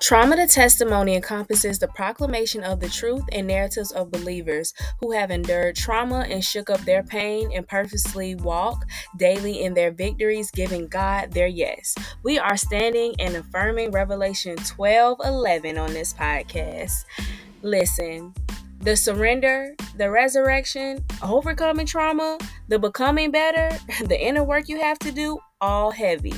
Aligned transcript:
Trauma 0.00 0.34
to 0.36 0.46
testimony 0.46 1.14
encompasses 1.14 1.78
the 1.78 1.88
proclamation 1.88 2.64
of 2.64 2.80
the 2.80 2.88
truth 2.88 3.22
and 3.32 3.46
narratives 3.46 3.92
of 3.92 4.10
believers 4.10 4.72
who 4.98 5.12
have 5.12 5.30
endured 5.30 5.76
trauma 5.76 6.20
and 6.20 6.42
shook 6.42 6.70
up 6.70 6.80
their 6.80 7.02
pain 7.02 7.50
and 7.54 7.68
purposely 7.68 8.34
walk 8.34 8.86
daily 9.18 9.62
in 9.62 9.74
their 9.74 9.90
victories, 9.90 10.50
giving 10.52 10.88
God 10.88 11.32
their 11.32 11.48
yes. 11.48 11.94
We 12.22 12.38
are 12.38 12.56
standing 12.56 13.14
and 13.18 13.36
affirming 13.36 13.90
Revelation 13.90 14.56
12 14.56 15.18
11 15.22 15.76
on 15.76 15.92
this 15.92 16.14
podcast. 16.14 17.04
Listen, 17.60 18.32
the 18.80 18.96
surrender, 18.96 19.74
the 19.98 20.10
resurrection, 20.10 21.04
overcoming 21.22 21.84
trauma, 21.84 22.38
the 22.68 22.78
becoming 22.78 23.30
better, 23.30 23.68
the 24.06 24.18
inner 24.18 24.44
work 24.44 24.66
you 24.66 24.80
have 24.80 24.98
to 25.00 25.12
do, 25.12 25.38
all 25.60 25.90
heavy. 25.90 26.34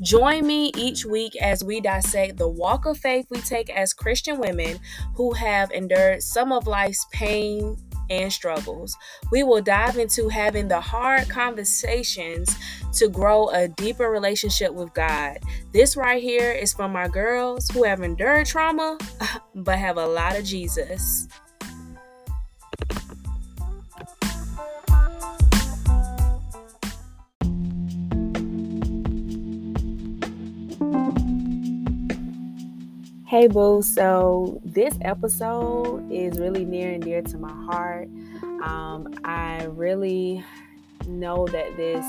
Join 0.00 0.46
me 0.46 0.72
each 0.76 1.04
week 1.04 1.36
as 1.40 1.62
we 1.62 1.80
dissect 1.80 2.36
the 2.36 2.48
walk 2.48 2.86
of 2.86 2.98
faith 2.98 3.26
we 3.30 3.40
take 3.40 3.70
as 3.70 3.92
Christian 3.92 4.38
women 4.38 4.78
who 5.14 5.32
have 5.32 5.70
endured 5.70 6.22
some 6.22 6.52
of 6.52 6.66
life's 6.66 7.06
pain 7.12 7.76
and 8.10 8.32
struggles. 8.32 8.96
We 9.30 9.42
will 9.42 9.62
dive 9.62 9.96
into 9.96 10.28
having 10.28 10.68
the 10.68 10.80
hard 10.80 11.28
conversations 11.28 12.54
to 12.94 13.08
grow 13.08 13.48
a 13.50 13.68
deeper 13.68 14.10
relationship 14.10 14.72
with 14.72 14.92
God. 14.92 15.38
This 15.72 15.96
right 15.96 16.22
here 16.22 16.52
is 16.52 16.72
from 16.72 16.92
my 16.92 17.08
girls 17.08 17.68
who 17.70 17.84
have 17.84 18.02
endured 18.02 18.46
trauma 18.46 18.98
but 19.54 19.78
have 19.78 19.96
a 19.96 20.06
lot 20.06 20.36
of 20.36 20.44
Jesus. 20.44 21.28
Hey, 33.32 33.46
boo. 33.46 33.80
So, 33.80 34.60
this 34.62 34.92
episode 35.00 36.06
is 36.12 36.38
really 36.38 36.66
near 36.66 36.92
and 36.92 37.02
dear 37.02 37.22
to 37.22 37.38
my 37.38 37.50
heart. 37.64 38.08
Um, 38.62 39.08
I 39.24 39.64
really 39.70 40.44
know 41.06 41.46
that 41.46 41.74
this 41.78 42.04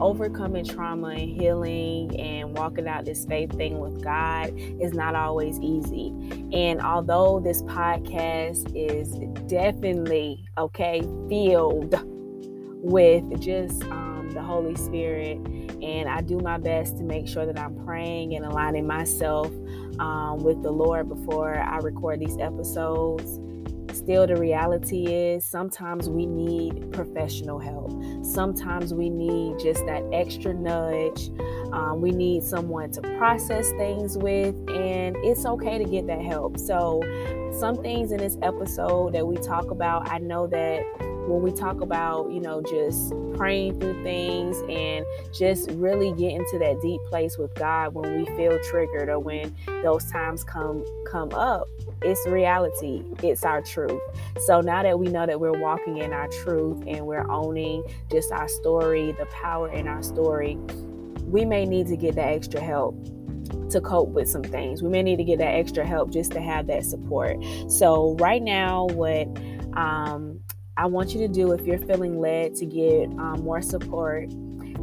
overcoming 0.00 0.64
trauma 0.64 1.10
and 1.10 1.40
healing 1.40 2.18
and 2.18 2.58
walking 2.58 2.88
out 2.88 3.04
this 3.04 3.24
faith 3.26 3.56
thing 3.56 3.78
with 3.78 4.02
God 4.02 4.52
is 4.56 4.92
not 4.92 5.14
always 5.14 5.60
easy. 5.60 6.08
And 6.52 6.80
although 6.80 7.38
this 7.38 7.62
podcast 7.62 8.68
is 8.74 9.12
definitely, 9.48 10.44
okay, 10.58 11.00
filled 11.28 11.94
with 12.82 13.40
just 13.40 13.84
um, 13.84 14.30
the 14.32 14.42
Holy 14.42 14.74
Spirit, 14.74 15.38
and 15.80 16.08
I 16.08 16.22
do 16.22 16.38
my 16.38 16.58
best 16.58 16.96
to 16.96 17.04
make 17.04 17.28
sure 17.28 17.46
that 17.46 17.56
I'm 17.56 17.76
praying 17.84 18.34
and 18.34 18.44
aligning 18.44 18.88
myself 18.88 19.52
um, 19.98 20.42
with 20.42 20.62
the 20.62 20.70
Lord 20.70 21.08
before 21.08 21.58
I 21.58 21.78
record 21.78 22.20
these 22.20 22.36
episodes. 22.38 23.40
Still, 23.96 24.26
the 24.26 24.36
reality 24.36 25.06
is 25.06 25.44
sometimes 25.44 26.10
we 26.10 26.26
need 26.26 26.92
professional 26.92 27.58
help. 27.58 27.90
Sometimes 28.22 28.92
we 28.92 29.08
need 29.08 29.58
just 29.58 29.86
that 29.86 30.02
extra 30.12 30.52
nudge. 30.52 31.30
Um, 31.72 32.02
we 32.02 32.10
need 32.10 32.44
someone 32.44 32.90
to 32.92 33.00
process 33.16 33.70
things 33.72 34.18
with, 34.18 34.54
and 34.68 35.16
it's 35.24 35.46
okay 35.46 35.78
to 35.78 35.84
get 35.84 36.06
that 36.08 36.20
help. 36.20 36.58
So, 36.58 37.00
some 37.58 37.76
things 37.76 38.12
in 38.12 38.18
this 38.18 38.36
episode 38.42 39.14
that 39.14 39.26
we 39.26 39.36
talk 39.38 39.70
about, 39.70 40.10
I 40.10 40.18
know 40.18 40.46
that 40.48 40.84
when 41.26 41.42
we 41.42 41.52
talk 41.52 41.80
about, 41.80 42.30
you 42.30 42.40
know, 42.40 42.62
just 42.62 43.12
praying 43.36 43.80
through 43.80 44.02
things 44.02 44.58
and 44.68 45.04
just 45.32 45.70
really 45.72 46.12
getting 46.12 46.44
to 46.50 46.58
that 46.58 46.80
deep 46.80 47.00
place 47.08 47.36
with 47.36 47.54
God 47.54 47.94
when 47.94 48.16
we 48.16 48.24
feel 48.36 48.58
triggered 48.60 49.08
or 49.08 49.18
when 49.18 49.54
those 49.82 50.04
times 50.10 50.44
come 50.44 50.84
come 51.10 51.32
up, 51.34 51.68
it's 52.02 52.26
reality. 52.26 53.02
It's 53.22 53.44
our 53.44 53.62
truth. 53.62 54.00
So 54.46 54.60
now 54.60 54.82
that 54.82 54.98
we 54.98 55.08
know 55.08 55.26
that 55.26 55.40
we're 55.40 55.58
walking 55.58 55.98
in 55.98 56.12
our 56.12 56.28
truth 56.28 56.84
and 56.86 57.06
we're 57.06 57.28
owning 57.30 57.82
just 58.10 58.30
our 58.30 58.48
story, 58.48 59.12
the 59.12 59.26
power 59.26 59.70
in 59.70 59.88
our 59.88 60.02
story, 60.02 60.56
we 61.24 61.44
may 61.44 61.66
need 61.66 61.88
to 61.88 61.96
get 61.96 62.14
that 62.14 62.28
extra 62.28 62.60
help 62.60 62.94
to 63.70 63.80
cope 63.80 64.10
with 64.10 64.28
some 64.28 64.42
things. 64.42 64.82
We 64.82 64.88
may 64.88 65.02
need 65.02 65.16
to 65.16 65.24
get 65.24 65.38
that 65.38 65.54
extra 65.54 65.84
help 65.84 66.10
just 66.10 66.32
to 66.32 66.40
have 66.40 66.66
that 66.68 66.84
support. 66.84 67.36
So 67.68 68.14
right 68.20 68.42
now, 68.42 68.86
what 68.86 69.26
um, 69.76 70.40
I 70.78 70.86
want 70.86 71.14
you 71.14 71.20
to 71.20 71.28
do 71.28 71.52
if 71.52 71.66
you're 71.66 71.78
feeling 71.78 72.20
led 72.20 72.54
to 72.56 72.66
get 72.66 73.08
um, 73.18 73.40
more 73.42 73.62
support. 73.62 74.30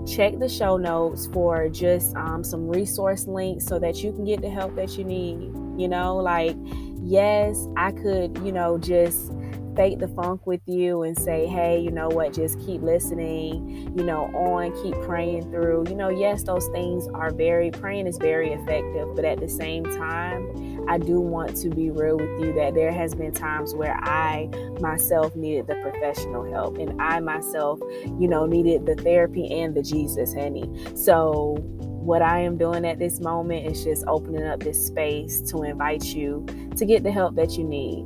Check 0.07 0.39
the 0.39 0.49
show 0.49 0.75
notes 0.75 1.27
for 1.27 1.69
just 1.69 2.15
um, 2.15 2.43
some 2.43 2.67
resource 2.67 3.27
links 3.27 3.65
so 3.65 3.77
that 3.79 4.03
you 4.03 4.11
can 4.11 4.25
get 4.25 4.41
the 4.41 4.49
help 4.49 4.75
that 4.75 4.97
you 4.97 5.03
need. 5.03 5.53
You 5.79 5.87
know, 5.87 6.17
like, 6.17 6.57
yes, 7.03 7.67
I 7.77 7.91
could, 7.91 8.37
you 8.39 8.51
know, 8.51 8.77
just 8.79 9.31
fake 9.75 9.99
the 9.99 10.07
funk 10.07 10.45
with 10.45 10.61
you 10.65 11.03
and 11.03 11.17
say, 11.17 11.45
hey, 11.47 11.79
you 11.79 11.91
know 11.91 12.07
what, 12.07 12.33
just 12.33 12.59
keep 12.59 12.81
listening, 12.81 13.95
you 13.97 14.03
know, 14.03 14.25
on, 14.35 14.71
keep 14.83 14.93
praying 15.01 15.49
through. 15.51 15.85
You 15.89 15.95
know, 15.95 16.09
yes, 16.09 16.43
those 16.43 16.67
things 16.67 17.07
are 17.13 17.31
very, 17.31 17.71
praying 17.71 18.07
is 18.07 18.17
very 18.17 18.51
effective, 18.51 19.15
but 19.15 19.25
at 19.25 19.39
the 19.39 19.49
same 19.49 19.83
time, 19.83 20.72
I 20.87 20.97
do 20.97 21.19
want 21.19 21.55
to 21.57 21.69
be 21.69 21.89
real 21.89 22.17
with 22.17 22.41
you 22.41 22.53
that 22.53 22.73
there 22.73 22.91
has 22.91 23.15
been 23.15 23.31
times 23.31 23.73
where 23.73 23.97
I 24.03 24.49
myself 24.79 25.35
needed 25.35 25.67
the 25.67 25.75
professional 25.75 26.51
help 26.51 26.77
and 26.77 27.01
I 27.01 27.19
myself, 27.19 27.79
you 28.19 28.27
know, 28.27 28.45
needed 28.45 28.85
the 28.85 28.95
therapy 28.95 29.51
and 29.61 29.75
the 29.75 29.81
Jesus, 29.81 30.33
honey. 30.33 30.69
So, 30.95 31.57
what 32.03 32.21
I 32.21 32.39
am 32.39 32.57
doing 32.57 32.85
at 32.85 32.99
this 32.99 33.21
moment 33.21 33.65
is 33.65 33.83
just 33.83 34.03
opening 34.07 34.43
up 34.43 34.59
this 34.59 34.85
space 34.85 35.41
to 35.51 35.63
invite 35.63 36.03
you 36.03 36.45
to 36.75 36.85
get 36.85 37.03
the 37.03 37.11
help 37.11 37.35
that 37.35 37.57
you 37.57 37.63
need. 37.63 38.05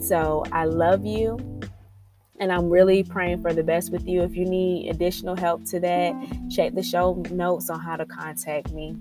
So 0.00 0.44
I 0.52 0.64
love 0.64 1.04
you. 1.04 1.38
And 2.38 2.52
I'm 2.52 2.70
really 2.70 3.04
praying 3.04 3.42
for 3.42 3.52
the 3.52 3.62
best 3.62 3.92
with 3.92 4.06
you. 4.06 4.22
If 4.22 4.36
you 4.36 4.44
need 4.44 4.90
additional 4.90 5.36
help 5.36 5.64
to 5.66 5.80
that, 5.80 6.14
check 6.50 6.74
the 6.74 6.82
show 6.82 7.14
notes 7.30 7.70
on 7.70 7.80
how 7.80 7.96
to 7.96 8.06
contact 8.06 8.72
me. 8.72 8.96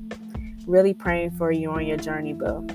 Really 0.67 0.93
praying 0.93 1.31
for 1.31 1.51
you 1.51 1.71
on 1.71 1.85
your 1.85 1.97
journey, 1.97 2.33
boo. 2.33 2.67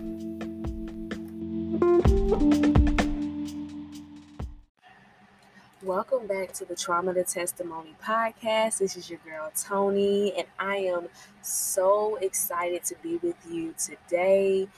Welcome 5.83 6.27
back 6.27 6.53
to 6.55 6.65
the 6.65 6.75
Trauma 6.75 7.13
to 7.13 7.23
Testimony 7.23 7.95
podcast. 8.03 8.79
This 8.79 8.97
is 8.97 9.11
your 9.11 9.19
girl 9.19 9.51
Toni, 9.55 10.33
and 10.39 10.47
I 10.59 10.77
am 10.77 11.09
so 11.43 12.17
excited 12.17 12.83
to 12.85 12.95
be 13.03 13.17
with 13.17 13.37
you 13.51 13.75
today. 13.79 14.69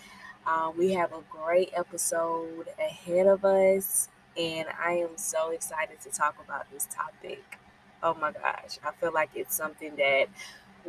Um, 0.44 0.76
we 0.76 0.94
have 0.94 1.12
a 1.12 1.22
great 1.30 1.70
episode 1.72 2.66
ahead 2.80 3.28
of 3.28 3.44
us, 3.44 4.08
and 4.36 4.66
I 4.84 4.94
am 4.94 5.16
so 5.16 5.50
excited 5.50 6.00
to 6.00 6.10
talk 6.10 6.34
about 6.44 6.68
this 6.72 6.88
topic. 6.90 7.60
Oh 8.02 8.14
my 8.14 8.32
gosh, 8.32 8.78
I 8.84 8.90
feel 9.00 9.12
like 9.12 9.30
it's 9.36 9.54
something 9.54 9.94
that 9.96 10.26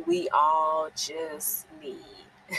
we 0.06 0.28
all 0.30 0.88
just 0.96 1.66
need. 1.80 1.96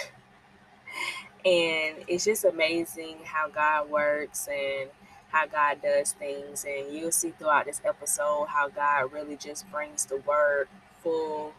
and 1.44 2.04
it's 2.08 2.26
just 2.26 2.46
amazing 2.46 3.18
how 3.24 3.50
God 3.50 3.90
works 3.90 4.48
and 4.48 4.90
how 5.32 5.48
God 5.48 5.82
does 5.82 6.12
things. 6.12 6.66
And 6.66 6.94
you'll 6.96 7.12
see 7.12 7.32
throughout 7.32 7.66
this 7.66 7.82
episode 7.84 8.48
how 8.50 8.70
God 8.70 9.12
really 9.12 9.38
just 9.38 9.70
brings 9.72 10.06
the 10.06 10.18
word 10.18 10.68
full 11.02 11.54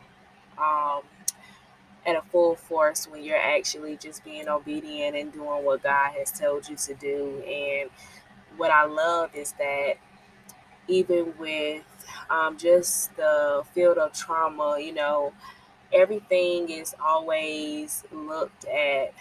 um, 0.58 1.02
at 2.06 2.16
a 2.16 2.22
full 2.30 2.54
force 2.54 3.08
when 3.08 3.24
you're 3.24 3.36
actually 3.36 3.96
just 3.96 4.24
being 4.24 4.48
obedient 4.48 5.16
and 5.16 5.32
doing 5.32 5.64
what 5.64 5.82
God 5.82 6.12
has 6.18 6.30
told 6.30 6.68
you 6.68 6.76
to 6.76 6.94
do. 6.94 7.42
And 7.46 7.90
what 8.56 8.70
I 8.70 8.84
love 8.84 9.34
is 9.34 9.52
that 9.52 9.94
even 10.88 11.34
with 11.38 11.82
um, 12.28 12.56
just 12.56 13.16
the 13.16 13.62
field 13.74 13.98
of 13.98 14.12
trauma, 14.12 14.78
you 14.80 14.92
know, 14.92 15.32
everything 15.92 16.68
is 16.70 16.94
always 17.00 18.04
looked 18.12 18.64
at 18.66 19.12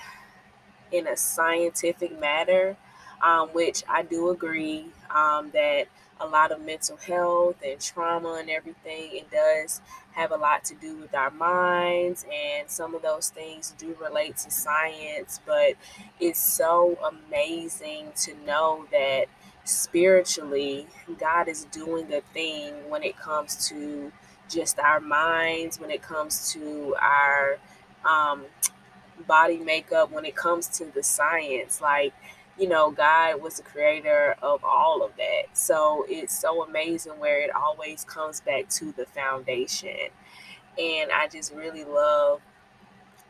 in 0.91 1.07
a 1.07 1.17
scientific 1.17 2.19
matter, 2.19 2.77
um, 3.21 3.49
which 3.49 3.83
I 3.87 4.03
do 4.03 4.29
agree 4.29 4.87
um, 5.13 5.51
that 5.51 5.87
a 6.19 6.27
lot 6.27 6.51
of 6.51 6.61
mental 6.61 6.97
health 6.97 7.55
and 7.65 7.81
trauma 7.81 8.37
and 8.39 8.49
everything. 8.49 9.09
It 9.11 9.31
does 9.31 9.81
have 10.11 10.31
a 10.31 10.35
lot 10.37 10.63
to 10.65 10.75
do 10.75 10.97
with 10.97 11.15
our 11.15 11.31
minds, 11.31 12.25
and 12.31 12.69
some 12.69 12.93
of 12.93 13.01
those 13.01 13.29
things 13.29 13.73
do 13.77 13.95
relate 13.99 14.37
to 14.37 14.51
science. 14.51 15.39
But 15.45 15.73
it's 16.19 16.39
so 16.39 16.97
amazing 17.03 18.11
to 18.17 18.35
know 18.45 18.85
that 18.91 19.25
spiritually, 19.63 20.87
God 21.19 21.47
is 21.47 21.65
doing 21.65 22.11
a 22.13 22.21
thing 22.33 22.73
when 22.89 23.03
it 23.03 23.17
comes 23.17 23.67
to 23.69 24.11
just 24.49 24.79
our 24.79 24.99
minds, 24.99 25.79
when 25.79 25.89
it 25.89 26.01
comes 26.01 26.51
to 26.53 26.95
our 26.99 27.57
um, 28.05 28.45
body 29.21 29.57
makeup, 29.57 30.11
when 30.11 30.25
it 30.25 30.35
comes 30.35 30.67
to 30.79 30.85
the 30.85 31.03
science. 31.03 31.81
Like, 31.81 32.13
you 32.57 32.67
know, 32.67 32.91
God 32.91 33.41
was 33.41 33.57
the 33.57 33.63
creator 33.63 34.35
of 34.41 34.63
all 34.63 35.03
of 35.03 35.15
that. 35.17 35.43
So 35.53 36.05
it's 36.09 36.37
so 36.37 36.63
amazing 36.63 37.13
where 37.13 37.41
it 37.41 37.49
always 37.55 38.03
comes 38.03 38.41
back 38.41 38.69
to 38.69 38.91
the 38.91 39.05
foundation. 39.05 40.09
And 40.77 41.11
I 41.11 41.27
just 41.27 41.53
really 41.53 41.83
love 41.83 42.41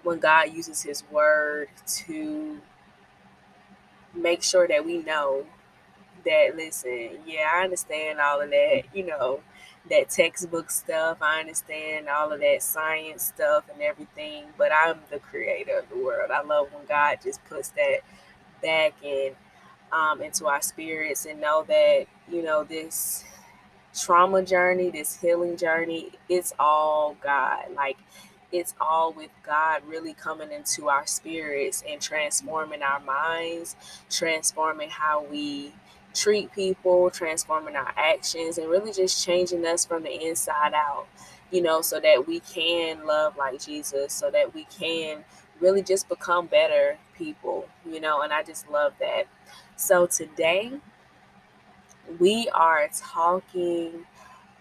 when 0.03 0.19
God 0.19 0.53
uses 0.53 0.81
his 0.81 1.03
word 1.11 1.69
to 2.05 2.59
make 4.13 4.43
sure 4.43 4.67
that 4.67 4.85
we 4.85 4.97
know 4.97 5.45
that 6.25 6.55
listen, 6.55 7.09
yeah, 7.25 7.49
I 7.53 7.63
understand 7.63 8.19
all 8.19 8.41
of 8.41 8.49
that, 8.49 8.83
you 8.93 9.05
know, 9.05 9.41
that 9.89 10.09
textbook 10.09 10.69
stuff. 10.71 11.17
I 11.21 11.39
understand 11.39 12.07
all 12.07 12.31
of 12.31 12.39
that 12.41 12.63
science 12.63 13.23
stuff 13.25 13.65
and 13.71 13.81
everything, 13.81 14.45
but 14.57 14.71
I'm 14.71 14.99
the 15.09 15.19
creator 15.19 15.79
of 15.79 15.89
the 15.89 15.97
world. 15.97 16.31
I 16.31 16.41
love 16.43 16.73
when 16.73 16.85
God 16.85 17.19
just 17.23 17.43
puts 17.45 17.69
that 17.69 17.99
back 18.61 18.93
in 19.03 19.33
um, 19.91 20.21
into 20.21 20.47
our 20.47 20.61
spirits 20.61 21.25
and 21.25 21.41
know 21.41 21.65
that, 21.67 22.05
you 22.29 22.43
know, 22.43 22.63
this 22.63 23.25
trauma 23.93 24.43
journey, 24.43 24.89
this 24.89 25.17
healing 25.17 25.57
journey, 25.57 26.11
it's 26.29 26.53
all 26.59 27.17
God. 27.21 27.65
Like 27.75 27.97
it's 28.51 28.73
all 28.81 29.13
with 29.13 29.31
God 29.43 29.81
really 29.87 30.13
coming 30.13 30.51
into 30.51 30.89
our 30.89 31.07
spirits 31.07 31.83
and 31.87 32.01
transforming 32.01 32.83
our 32.83 32.99
minds, 33.01 33.75
transforming 34.09 34.89
how 34.89 35.23
we 35.23 35.73
treat 36.13 36.51
people, 36.51 37.09
transforming 37.09 37.75
our 37.75 37.93
actions, 37.97 38.57
and 38.57 38.69
really 38.69 38.91
just 38.91 39.25
changing 39.25 39.65
us 39.65 39.85
from 39.85 40.03
the 40.03 40.27
inside 40.27 40.73
out, 40.73 41.07
you 41.51 41.61
know, 41.61 41.81
so 41.81 41.99
that 41.99 42.27
we 42.27 42.39
can 42.41 43.05
love 43.05 43.37
like 43.37 43.59
Jesus, 43.59 44.13
so 44.13 44.29
that 44.31 44.53
we 44.53 44.65
can 44.65 45.23
really 45.59 45.83
just 45.83 46.09
become 46.09 46.47
better 46.47 46.97
people, 47.17 47.67
you 47.85 47.99
know, 47.99 48.21
and 48.21 48.33
I 48.33 48.43
just 48.43 48.69
love 48.69 48.93
that. 48.99 49.23
So 49.75 50.07
today, 50.07 50.73
we 52.19 52.49
are 52.53 52.89
talking 52.93 54.05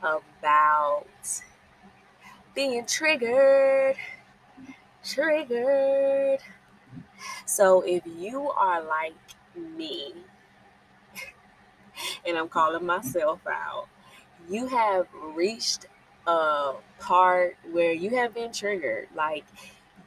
about 0.03 1.07
being 2.55 2.85
triggered. 2.87 3.97
Triggered. 5.05 6.41
So 7.47 7.83
if 7.83 8.03
you 8.07 8.51
are 8.51 8.83
like 8.83 9.15
me, 9.57 10.15
and 12.27 12.37
I'm 12.37 12.49
calling 12.49 12.85
myself 12.85 13.41
out, 13.47 13.89
you 14.49 14.67
have 14.67 15.07
reached 15.35 15.87
a 16.27 16.73
part 16.99 17.57
where 17.73 17.93
you 17.93 18.11
have 18.17 18.35
been 18.35 18.53
triggered. 18.53 19.09
Like 19.15 19.45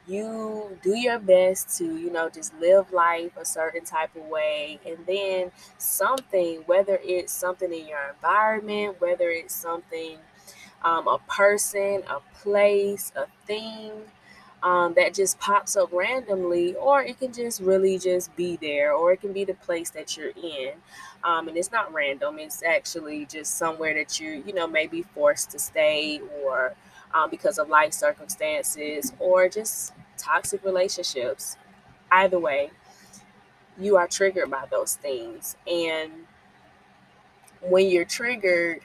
you 0.06 0.78
do 0.82 0.96
your 0.96 1.18
best 1.18 1.78
to, 1.78 1.84
you 1.84 2.10
know, 2.10 2.28
just 2.28 2.54
live 2.60 2.92
life 2.92 3.32
a 3.36 3.44
certain 3.44 3.84
type 3.84 4.14
of 4.16 4.24
way. 4.24 4.78
And 4.86 4.98
then 5.06 5.50
something, 5.78 6.62
whether 6.66 7.00
it's 7.02 7.32
something 7.32 7.72
in 7.72 7.86
your 7.86 8.10
environment, 8.14 9.00
whether 9.00 9.30
it's 9.30 9.54
something, 9.54 10.18
um, 10.82 11.08
a 11.08 11.18
person, 11.26 12.02
a 12.08 12.20
place, 12.42 13.12
a 13.16 13.26
thing, 13.46 13.92
um, 14.64 14.94
that 14.94 15.12
just 15.12 15.38
pops 15.38 15.76
up 15.76 15.92
randomly, 15.92 16.74
or 16.76 17.02
it 17.02 17.20
can 17.20 17.32
just 17.32 17.60
really 17.60 17.98
just 17.98 18.34
be 18.34 18.56
there, 18.56 18.94
or 18.94 19.12
it 19.12 19.20
can 19.20 19.32
be 19.32 19.44
the 19.44 19.54
place 19.54 19.90
that 19.90 20.16
you're 20.16 20.30
in. 20.30 20.72
Um, 21.22 21.48
and 21.48 21.56
it's 21.56 21.70
not 21.70 21.92
random, 21.92 22.38
it's 22.38 22.62
actually 22.62 23.26
just 23.26 23.58
somewhere 23.58 23.94
that 23.94 24.18
you, 24.18 24.42
you 24.46 24.54
know, 24.54 24.66
may 24.66 24.86
be 24.86 25.02
forced 25.02 25.50
to 25.50 25.58
stay, 25.58 26.20
or 26.42 26.74
um, 27.12 27.30
because 27.30 27.58
of 27.58 27.68
life 27.68 27.92
circumstances, 27.92 29.12
or 29.18 29.48
just 29.50 29.92
toxic 30.16 30.64
relationships. 30.64 31.58
Either 32.10 32.38
way, 32.38 32.70
you 33.78 33.96
are 33.96 34.08
triggered 34.08 34.50
by 34.50 34.64
those 34.70 34.94
things. 34.96 35.56
And 35.70 36.10
when 37.60 37.88
you're 37.88 38.04
triggered, 38.06 38.80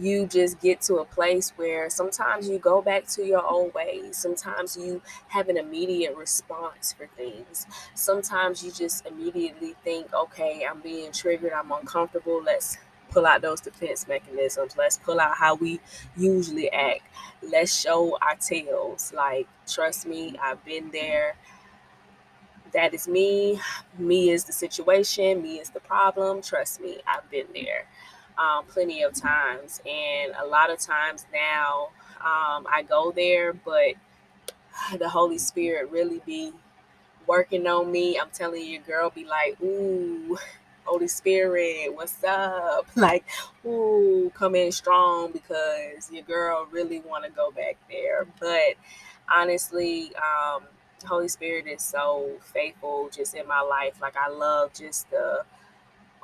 you 0.00 0.26
just 0.26 0.60
get 0.60 0.80
to 0.82 0.96
a 0.96 1.04
place 1.04 1.50
where 1.56 1.90
sometimes 1.90 2.48
you 2.48 2.58
go 2.58 2.80
back 2.80 3.06
to 3.06 3.24
your 3.24 3.44
old 3.46 3.74
ways. 3.74 4.16
Sometimes 4.16 4.76
you 4.76 5.02
have 5.28 5.48
an 5.48 5.56
immediate 5.56 6.16
response 6.16 6.92
for 6.92 7.06
things. 7.16 7.66
Sometimes 7.94 8.64
you 8.64 8.72
just 8.72 9.06
immediately 9.06 9.74
think, 9.84 10.12
okay, 10.12 10.66
I'm 10.68 10.80
being 10.80 11.12
triggered, 11.12 11.52
I'm 11.52 11.70
uncomfortable. 11.70 12.42
Let's 12.42 12.78
pull 13.10 13.26
out 13.26 13.42
those 13.42 13.60
defense 13.60 14.08
mechanisms. 14.08 14.76
Let's 14.76 14.98
pull 14.98 15.20
out 15.20 15.36
how 15.36 15.54
we 15.54 15.80
usually 16.16 16.70
act. 16.72 17.02
Let's 17.42 17.78
show 17.78 18.18
our 18.22 18.36
tails. 18.36 19.12
Like, 19.14 19.46
trust 19.66 20.06
me, 20.06 20.36
I've 20.42 20.64
been 20.64 20.90
there. 20.92 21.36
That 22.72 22.92
is 22.92 23.06
me. 23.06 23.60
Me 23.98 24.30
is 24.30 24.44
the 24.44 24.52
situation. 24.52 25.42
Me 25.42 25.60
is 25.60 25.70
the 25.70 25.80
problem. 25.80 26.42
Trust 26.42 26.80
me, 26.80 26.98
I've 27.06 27.28
been 27.30 27.46
there 27.54 27.86
um, 28.38 28.64
plenty 28.66 29.02
of 29.02 29.14
times. 29.14 29.80
And 29.86 30.32
a 30.40 30.46
lot 30.46 30.70
of 30.70 30.78
times 30.78 31.26
now, 31.32 31.88
um, 32.20 32.66
I 32.70 32.84
go 32.88 33.12
there, 33.12 33.52
but 33.52 33.94
the 34.98 35.08
Holy 35.08 35.38
Spirit 35.38 35.90
really 35.90 36.20
be 36.26 36.52
working 37.26 37.66
on 37.66 37.90
me. 37.90 38.18
I'm 38.18 38.30
telling 38.32 38.64
you, 38.64 38.80
girl, 38.80 39.10
be 39.10 39.24
like, 39.24 39.60
ooh, 39.62 40.38
Holy 40.84 41.08
Spirit, 41.08 41.94
what's 41.94 42.22
up? 42.24 42.86
Like, 42.96 43.24
ooh, 43.66 44.30
come 44.34 44.54
in 44.54 44.72
strong 44.72 45.32
because 45.32 46.10
your 46.12 46.22
girl 46.22 46.66
really 46.70 47.00
want 47.00 47.24
to 47.24 47.30
go 47.30 47.50
back 47.50 47.76
there. 47.90 48.26
But 48.40 48.74
honestly, 49.34 50.12
um, 50.16 50.64
Holy 51.06 51.28
Spirit 51.28 51.66
is 51.66 51.82
so 51.82 52.32
faithful 52.52 53.10
just 53.14 53.34
in 53.34 53.46
my 53.46 53.60
life. 53.60 54.00
Like 54.00 54.16
I 54.16 54.28
love 54.28 54.72
just 54.74 55.10
the 55.10 55.44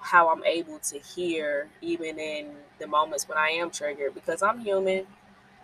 how 0.00 0.29
I'm 0.31 0.44
able 0.44 0.79
to 0.79 0.99
hear 0.99 1.69
even 1.81 2.19
in 2.19 2.52
the 2.79 2.87
moments 2.87 3.29
when 3.29 3.38
I 3.38 3.49
am 3.50 3.70
triggered 3.70 4.14
because 4.14 4.43
I'm 4.43 4.61
human. 4.61 5.06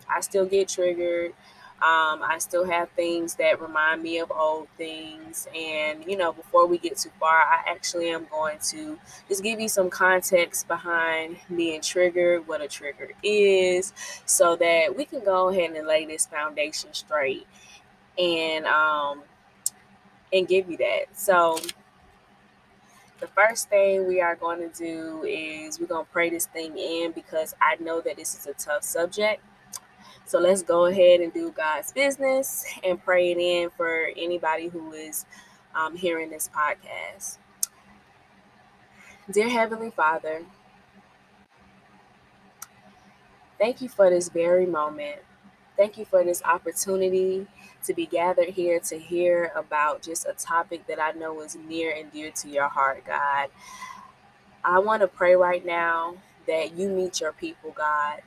I 0.08 0.20
still 0.20 0.46
get 0.46 0.68
triggered. 0.68 1.32
Um, 1.76 2.22
I 2.22 2.36
still 2.38 2.64
have 2.64 2.88
things 2.90 3.34
that 3.34 3.60
remind 3.60 4.02
me 4.02 4.18
of 4.18 4.32
old 4.32 4.68
things. 4.78 5.46
And, 5.54 6.04
you 6.06 6.16
know, 6.16 6.32
before 6.32 6.66
we 6.66 6.78
get 6.78 6.96
too 6.96 7.10
far, 7.20 7.38
I 7.42 7.70
actually 7.70 8.08
am 8.10 8.26
going 8.30 8.58
to 8.70 8.98
just 9.28 9.42
give 9.42 9.60
you 9.60 9.68
some 9.68 9.90
context 9.90 10.68
behind 10.68 11.36
being 11.54 11.82
triggered, 11.82 12.48
what 12.48 12.62
a 12.62 12.68
trigger 12.68 13.10
is, 13.22 13.92
so 14.24 14.56
that 14.56 14.96
we 14.96 15.04
can 15.04 15.22
go 15.22 15.50
ahead 15.50 15.72
and 15.72 15.86
lay 15.86 16.06
this 16.06 16.24
foundation 16.24 16.94
straight 16.94 17.46
and 18.18 18.64
um 18.64 19.22
and 20.32 20.48
give 20.48 20.70
you 20.70 20.76
that. 20.78 21.04
So 21.12 21.58
the 23.20 23.26
first 23.28 23.68
thing 23.68 24.06
we 24.06 24.20
are 24.20 24.36
going 24.36 24.58
to 24.58 24.68
do 24.68 25.24
is 25.24 25.80
we're 25.80 25.86
going 25.86 26.04
to 26.04 26.12
pray 26.12 26.30
this 26.30 26.46
thing 26.46 26.76
in 26.76 27.12
because 27.12 27.54
I 27.60 27.76
know 27.82 28.00
that 28.02 28.16
this 28.16 28.34
is 28.34 28.46
a 28.46 28.52
tough 28.52 28.82
subject. 28.84 29.42
So 30.26 30.38
let's 30.38 30.62
go 30.62 30.87
ahead 30.87 31.20
and 31.20 31.32
do 31.32 31.50
God's 31.52 31.92
business 31.92 32.66
and 32.85 33.02
pray 33.02 33.30
it 33.30 33.38
in 33.38 33.70
for 33.70 34.11
anybody 34.16 34.68
who 34.68 34.92
is 34.92 35.25
um, 35.75 35.96
hearing 35.96 36.30
this 36.30 36.50
podcast. 36.54 37.38
Dear 39.30 39.49
Heavenly 39.49 39.90
Father, 39.90 40.44
thank 43.58 43.80
you 43.80 43.88
for 43.88 44.11
this 44.11 44.28
very 44.28 44.66
moment. 44.66 45.20
Thank 45.76 45.96
you 45.99 46.04
for 46.04 46.25
this 46.25 46.42
opportunity 46.42 47.46
to 47.87 47.95
be 47.95 48.07
gathered 48.07 48.50
here 48.50 48.78
to 48.81 48.99
hear 48.99 49.52
about 49.55 50.02
just 50.02 50.26
a 50.26 50.33
topic 50.33 50.87
that 50.87 51.00
I 51.00 51.12
know 51.12 51.40
is 51.40 51.57
near 51.57 51.95
and 51.95 52.12
dear 52.12 52.31
to 52.31 52.49
your 52.49 52.69
heart, 52.69 53.05
God. 53.07 53.49
I 54.64 54.81
want 54.81 55.02
to 55.02 55.09
pray 55.09 55.37
right 55.37 55.64
now 55.64 56.16
that 56.47 56.76
you 56.76 56.88
meet 56.88 57.21
your 57.21 57.33
people, 57.33 57.71
God, 57.71 58.23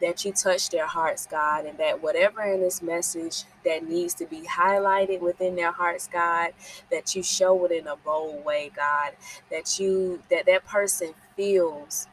that 0.00 0.24
you 0.24 0.32
touch 0.32 0.70
their 0.70 0.86
hearts, 0.86 1.26
God, 1.26 1.66
and 1.66 1.78
that 1.78 2.02
whatever 2.02 2.42
in 2.42 2.60
this 2.60 2.82
message 2.82 3.44
that 3.64 3.86
needs 3.86 4.14
to 4.14 4.26
be 4.26 4.42
highlighted 4.42 5.20
within 5.20 5.54
their 5.54 5.72
hearts, 5.72 6.08
God, 6.10 6.52
that 6.90 7.14
you 7.14 7.22
show 7.22 7.64
it 7.66 7.72
in 7.72 7.86
a 7.86 7.96
bold 7.96 8.44
way, 8.44 8.70
God, 8.74 9.12
that 9.50 9.78
you 9.78 10.22
that 10.30 10.46
that 10.46 10.66
person 10.66 11.14
feels 11.36 12.06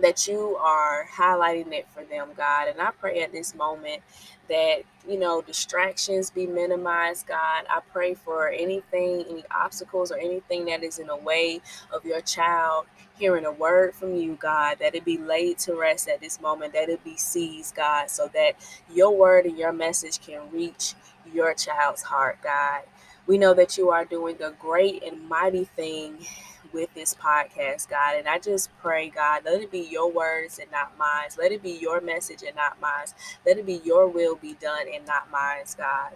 that 0.00 0.26
you 0.26 0.56
are 0.56 1.06
highlighting 1.12 1.72
it 1.72 1.86
for 1.92 2.04
them, 2.04 2.30
God. 2.36 2.68
And 2.68 2.80
I 2.80 2.90
pray 2.90 3.22
at 3.22 3.32
this 3.32 3.54
moment 3.54 4.02
that, 4.48 4.82
you 5.08 5.18
know, 5.18 5.40
distractions 5.40 6.30
be 6.30 6.46
minimized, 6.46 7.26
God. 7.26 7.64
I 7.70 7.80
pray 7.92 8.14
for 8.14 8.48
anything, 8.48 9.24
any 9.30 9.44
obstacles 9.50 10.10
or 10.10 10.18
anything 10.18 10.64
that 10.66 10.82
is 10.82 10.98
in 10.98 11.06
the 11.06 11.16
way 11.16 11.60
of 11.92 12.04
your 12.04 12.20
child 12.20 12.86
hearing 13.16 13.44
a 13.44 13.52
word 13.52 13.94
from 13.94 14.16
you, 14.16 14.36
God, 14.40 14.78
that 14.80 14.94
it 14.94 15.04
be 15.04 15.18
laid 15.18 15.58
to 15.58 15.74
rest 15.74 16.08
at 16.08 16.20
this 16.20 16.40
moment, 16.40 16.72
that 16.72 16.88
it 16.88 17.04
be 17.04 17.16
seized, 17.16 17.76
God, 17.76 18.10
so 18.10 18.28
that 18.34 18.56
your 18.92 19.16
word 19.16 19.46
and 19.46 19.56
your 19.56 19.72
message 19.72 20.20
can 20.20 20.50
reach 20.50 20.94
your 21.32 21.54
child's 21.54 22.02
heart, 22.02 22.38
God. 22.42 22.82
We 23.26 23.38
know 23.38 23.54
that 23.54 23.78
you 23.78 23.90
are 23.90 24.04
doing 24.04 24.42
a 24.42 24.50
great 24.50 25.02
and 25.04 25.28
mighty 25.28 25.64
thing 25.64 26.26
with 26.74 26.94
this 26.94 27.14
podcast, 27.14 27.88
God. 27.88 28.16
And 28.18 28.28
I 28.28 28.40
just 28.40 28.70
pray, 28.82 29.08
God, 29.10 29.44
let 29.46 29.62
it 29.62 29.72
be 29.72 29.80
your 29.80 30.12
words 30.12 30.58
and 30.58 30.70
not 30.72 30.98
mine. 30.98 31.30
Let 31.38 31.52
it 31.52 31.62
be 31.62 31.72
your 31.72 32.02
message 32.02 32.42
and 32.46 32.56
not 32.56 32.80
mine. 32.80 33.06
Let 33.46 33.58
it 33.58 33.66
be 33.66 33.80
your 33.84 34.08
will 34.08 34.36
be 34.36 34.54
done 34.54 34.86
and 34.92 35.06
not 35.06 35.30
mine, 35.30 35.64
God. 35.78 36.14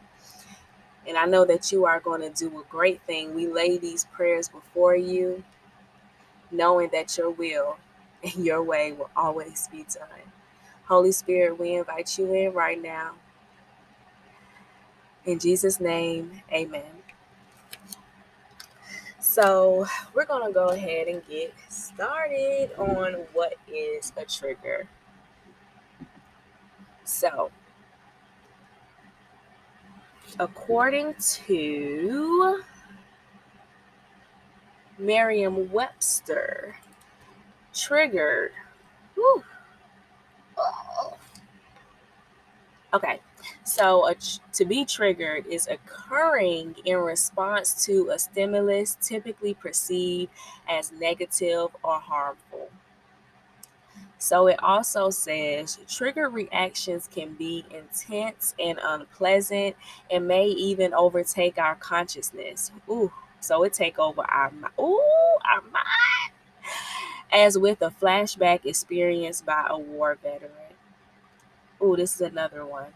And 1.06 1.16
I 1.16 1.26
know 1.26 1.44
that 1.46 1.72
you 1.72 1.86
are 1.86 2.00
going 2.00 2.22
to 2.22 2.30
do 2.30 2.60
a 2.60 2.64
great 2.70 3.02
thing. 3.02 3.34
We 3.34 3.46
lay 3.48 3.78
these 3.78 4.06
prayers 4.06 4.48
before 4.48 4.96
you, 4.96 5.44
knowing 6.50 6.90
that 6.92 7.16
your 7.18 7.30
will 7.30 7.78
and 8.22 8.44
your 8.44 8.62
way 8.62 8.92
will 8.92 9.10
always 9.16 9.68
be 9.72 9.86
done. 9.94 10.32
Holy 10.86 11.12
Spirit, 11.12 11.58
we 11.58 11.74
invite 11.74 12.18
you 12.18 12.32
in 12.34 12.52
right 12.52 12.82
now. 12.82 13.12
In 15.24 15.38
Jesus' 15.38 15.80
name, 15.80 16.42
amen. 16.52 16.82
So, 19.40 19.86
we're 20.14 20.24
going 20.24 20.48
to 20.48 20.52
go 20.52 20.70
ahead 20.70 21.06
and 21.06 21.22
get 21.28 21.54
started 21.68 22.72
on 22.76 23.12
what 23.34 23.54
is 23.72 24.12
a 24.16 24.24
trigger. 24.24 24.88
So, 27.04 27.52
according 30.40 31.14
to 31.20 32.64
Merriam 34.98 35.70
Webster, 35.70 36.74
triggered. 37.72 38.50
Whew. 39.14 39.44
Oh, 40.56 41.16
okay, 42.92 43.20
so 43.64 44.12
to 44.52 44.64
be 44.64 44.84
triggered 44.84 45.46
is 45.46 45.68
occurring 45.68 46.76
in 46.84 46.96
response 46.96 47.84
to 47.86 48.10
a 48.10 48.18
stimulus 48.18 48.96
typically 49.00 49.54
perceived 49.54 50.32
as 50.68 50.92
negative 50.92 51.68
or 51.82 51.98
harmful. 52.00 52.70
So 54.18 54.48
it 54.48 54.60
also 54.60 55.10
says 55.10 55.78
trigger 55.88 56.28
reactions 56.28 57.08
can 57.12 57.34
be 57.34 57.64
intense 57.70 58.54
and 58.58 58.78
unpleasant 58.82 59.76
and 60.10 60.26
may 60.26 60.46
even 60.46 60.92
overtake 60.92 61.56
our 61.58 61.76
consciousness. 61.76 62.72
Ooh, 62.88 63.12
so 63.40 63.62
it 63.62 63.72
take 63.72 63.98
over 63.98 64.22
our 64.22 64.52
ooh, 64.78 65.00
our 65.44 65.62
mind. 65.72 66.32
As 67.30 67.56
with 67.56 67.80
a 67.82 67.90
flashback 67.90 68.64
experienced 68.64 69.46
by 69.46 69.66
a 69.68 69.78
war 69.78 70.18
veteran. 70.20 70.50
Ooh, 71.82 71.94
this 71.94 72.16
is 72.16 72.20
another 72.20 72.66
one. 72.66 72.86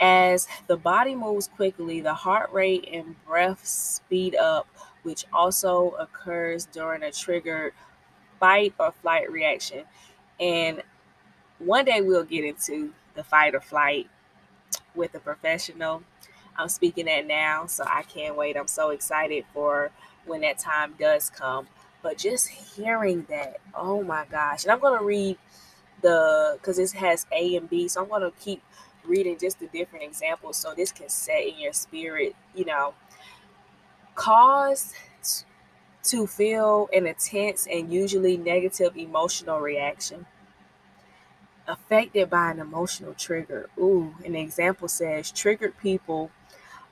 As 0.00 0.48
the 0.66 0.76
body 0.76 1.14
moves 1.14 1.48
quickly, 1.48 2.00
the 2.00 2.14
heart 2.14 2.52
rate 2.52 2.88
and 2.92 3.16
breath 3.24 3.66
speed 3.66 4.34
up, 4.34 4.66
which 5.02 5.24
also 5.32 5.90
occurs 5.98 6.66
during 6.66 7.02
a 7.02 7.12
triggered 7.12 7.72
fight 8.40 8.74
or 8.78 8.92
flight 8.92 9.30
reaction. 9.30 9.84
And 10.40 10.82
one 11.58 11.84
day 11.84 12.00
we'll 12.00 12.24
get 12.24 12.44
into 12.44 12.92
the 13.14 13.24
fight 13.24 13.54
or 13.54 13.60
flight 13.60 14.08
with 14.94 15.14
a 15.14 15.20
professional. 15.20 16.02
I'm 16.56 16.68
speaking 16.68 17.06
that 17.06 17.26
now, 17.26 17.66
so 17.66 17.84
I 17.86 18.02
can't 18.02 18.36
wait. 18.36 18.56
I'm 18.56 18.68
so 18.68 18.90
excited 18.90 19.44
for 19.52 19.90
when 20.24 20.42
that 20.42 20.58
time 20.58 20.94
does 20.98 21.30
come. 21.30 21.68
But 22.02 22.18
just 22.18 22.48
hearing 22.48 23.26
that, 23.28 23.58
oh 23.74 24.02
my 24.02 24.24
gosh. 24.30 24.64
And 24.64 24.72
I'm 24.72 24.80
going 24.80 24.98
to 24.98 25.04
read 25.04 25.38
the, 26.02 26.58
because 26.60 26.76
this 26.76 26.92
has 26.92 27.26
A 27.32 27.56
and 27.56 27.68
B, 27.68 27.88
so 27.88 28.02
I'm 28.02 28.08
going 28.08 28.22
to 28.22 28.32
keep 28.38 28.62
reading 29.06 29.38
just 29.38 29.60
the 29.60 29.66
different 29.66 30.04
examples 30.04 30.56
so 30.56 30.74
this 30.74 30.92
can 30.92 31.08
set 31.08 31.46
in 31.46 31.58
your 31.58 31.72
spirit, 31.72 32.34
you 32.54 32.64
know, 32.64 32.94
cause 34.14 34.94
to 36.04 36.26
feel 36.26 36.88
an 36.92 37.06
intense 37.06 37.66
and 37.66 37.92
usually 37.92 38.36
negative 38.36 38.96
emotional 38.96 39.60
reaction. 39.60 40.26
Affected 41.66 42.28
by 42.28 42.50
an 42.50 42.60
emotional 42.60 43.14
trigger. 43.14 43.70
Ooh, 43.78 44.14
an 44.24 44.34
example 44.36 44.86
says 44.86 45.32
triggered 45.32 45.78
people 45.78 46.30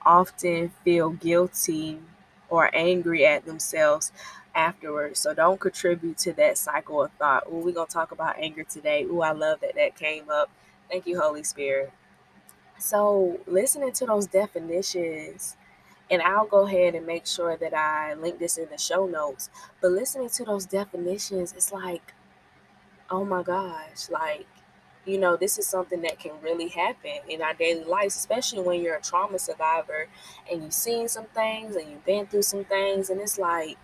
often 0.04 0.70
feel 0.82 1.10
guilty 1.10 2.00
or 2.48 2.70
angry 2.74 3.26
at 3.26 3.44
themselves 3.44 4.12
afterwards. 4.54 5.20
So 5.20 5.34
don't 5.34 5.60
contribute 5.60 6.18
to 6.18 6.32
that 6.34 6.56
cycle 6.58 7.02
of 7.02 7.12
thought. 7.12 7.44
Ooh, 7.48 7.56
we're 7.58 7.72
going 7.72 7.86
to 7.86 7.92
talk 7.92 8.12
about 8.12 8.38
anger 8.38 8.64
today. 8.64 9.04
Ooh, 9.04 9.20
I 9.20 9.32
love 9.32 9.60
that 9.60 9.74
that 9.74 9.96
came 9.96 10.30
up. 10.30 10.50
Thank 10.90 11.06
you, 11.06 11.20
Holy 11.20 11.42
Spirit. 11.42 11.92
So, 12.82 13.38
listening 13.46 13.92
to 13.92 14.06
those 14.06 14.26
definitions, 14.26 15.56
and 16.10 16.20
I'll 16.20 16.46
go 16.48 16.66
ahead 16.66 16.96
and 16.96 17.06
make 17.06 17.26
sure 17.26 17.56
that 17.56 17.72
I 17.72 18.14
link 18.14 18.40
this 18.40 18.58
in 18.58 18.68
the 18.70 18.76
show 18.76 19.06
notes. 19.06 19.50
But 19.80 19.92
listening 19.92 20.30
to 20.30 20.44
those 20.44 20.66
definitions, 20.66 21.52
it's 21.52 21.72
like, 21.72 22.12
oh 23.08 23.24
my 23.24 23.44
gosh, 23.44 24.10
like, 24.10 24.48
you 25.04 25.16
know, 25.16 25.36
this 25.36 25.58
is 25.58 25.66
something 25.68 26.02
that 26.02 26.18
can 26.18 26.32
really 26.42 26.66
happen 26.66 27.20
in 27.28 27.40
our 27.40 27.54
daily 27.54 27.84
lives, 27.84 28.16
especially 28.16 28.62
when 28.62 28.82
you're 28.82 28.96
a 28.96 29.00
trauma 29.00 29.38
survivor 29.38 30.08
and 30.50 30.64
you've 30.64 30.74
seen 30.74 31.06
some 31.06 31.26
things 31.26 31.76
and 31.76 31.88
you've 31.88 32.04
been 32.04 32.26
through 32.26 32.42
some 32.42 32.64
things, 32.64 33.10
and 33.10 33.20
it's 33.20 33.38
like, 33.38 33.78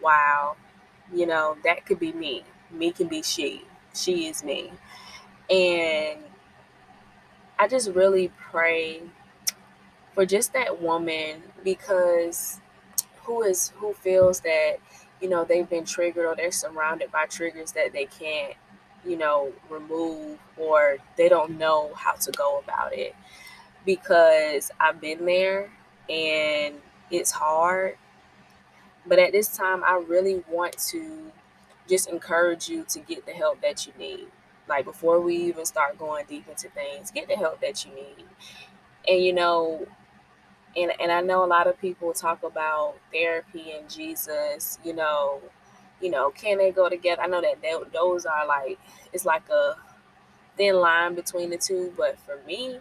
wow, 0.00 0.54
you 1.12 1.26
know, 1.26 1.56
that 1.64 1.84
could 1.86 1.98
be 1.98 2.12
me. 2.12 2.44
Me 2.70 2.92
can 2.92 3.08
be 3.08 3.20
she. 3.20 3.64
She 3.94 4.28
is 4.28 4.44
me. 4.44 4.70
And 5.50 6.20
I 7.62 7.68
just 7.68 7.90
really 7.90 8.32
pray 8.50 9.02
for 10.14 10.26
just 10.26 10.52
that 10.52 10.82
woman 10.82 11.44
because 11.62 12.60
who 13.22 13.44
is 13.44 13.72
who 13.76 13.94
feels 13.94 14.40
that 14.40 14.78
you 15.20 15.28
know 15.28 15.44
they've 15.44 15.70
been 15.70 15.84
triggered 15.84 16.26
or 16.26 16.34
they're 16.34 16.50
surrounded 16.50 17.12
by 17.12 17.26
triggers 17.26 17.70
that 17.72 17.92
they 17.92 18.06
can't 18.06 18.54
you 19.06 19.16
know 19.16 19.52
remove 19.70 20.40
or 20.56 20.96
they 21.16 21.28
don't 21.28 21.56
know 21.56 21.92
how 21.94 22.14
to 22.14 22.32
go 22.32 22.58
about 22.58 22.94
it. 22.94 23.14
Because 23.86 24.72
I've 24.80 25.00
been 25.00 25.24
there 25.24 25.70
and 26.10 26.74
it's 27.12 27.30
hard 27.30 27.96
but 29.06 29.20
at 29.20 29.30
this 29.30 29.56
time 29.56 29.84
I 29.84 30.02
really 30.08 30.42
want 30.50 30.76
to 30.90 31.30
just 31.88 32.08
encourage 32.08 32.68
you 32.68 32.84
to 32.88 32.98
get 32.98 33.24
the 33.24 33.32
help 33.32 33.60
that 33.62 33.86
you 33.86 33.92
need 33.96 34.26
like 34.68 34.84
before 34.84 35.20
we 35.20 35.36
even 35.36 35.64
start 35.66 35.98
going 35.98 36.26
deep 36.28 36.48
into 36.48 36.68
things, 36.70 37.10
get 37.10 37.28
the 37.28 37.36
help 37.36 37.60
that 37.60 37.84
you 37.84 37.94
need. 37.94 38.24
And 39.08 39.24
you 39.24 39.32
know, 39.32 39.86
and 40.76 40.92
and 41.00 41.12
I 41.12 41.20
know 41.20 41.44
a 41.44 41.46
lot 41.46 41.66
of 41.66 41.80
people 41.80 42.12
talk 42.12 42.42
about 42.42 42.96
therapy 43.12 43.72
and 43.78 43.90
Jesus, 43.90 44.78
you 44.84 44.94
know, 44.94 45.40
you 46.00 46.10
know, 46.10 46.30
can 46.30 46.58
they 46.58 46.70
go 46.70 46.88
together? 46.88 47.22
I 47.22 47.26
know 47.26 47.40
that 47.42 47.62
they, 47.62 47.74
those 47.92 48.26
are 48.26 48.46
like 48.46 48.78
it's 49.12 49.24
like 49.26 49.48
a 49.50 49.74
thin 50.56 50.76
line 50.76 51.14
between 51.14 51.50
the 51.50 51.56
two, 51.58 51.92
but 51.96 52.18
for 52.20 52.38
me, 52.46 52.78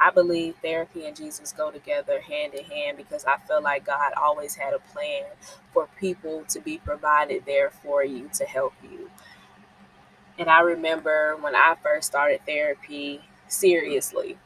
I 0.00 0.10
believe 0.10 0.56
therapy 0.62 1.06
and 1.06 1.16
Jesus 1.16 1.52
go 1.52 1.70
together 1.70 2.20
hand 2.20 2.54
in 2.54 2.64
hand 2.64 2.96
because 2.96 3.24
I 3.24 3.36
feel 3.46 3.62
like 3.62 3.86
God 3.86 4.12
always 4.20 4.56
had 4.56 4.74
a 4.74 4.80
plan 4.80 5.24
for 5.72 5.88
people 5.98 6.44
to 6.48 6.60
be 6.60 6.78
provided 6.78 7.44
there 7.46 7.70
for 7.70 8.04
you 8.04 8.28
to 8.34 8.44
help 8.44 8.74
you. 8.82 9.10
And 10.38 10.50
I 10.50 10.60
remember 10.60 11.36
when 11.40 11.54
I 11.54 11.76
first 11.82 12.08
started 12.08 12.40
therapy 12.46 13.20
seriously 13.48 14.36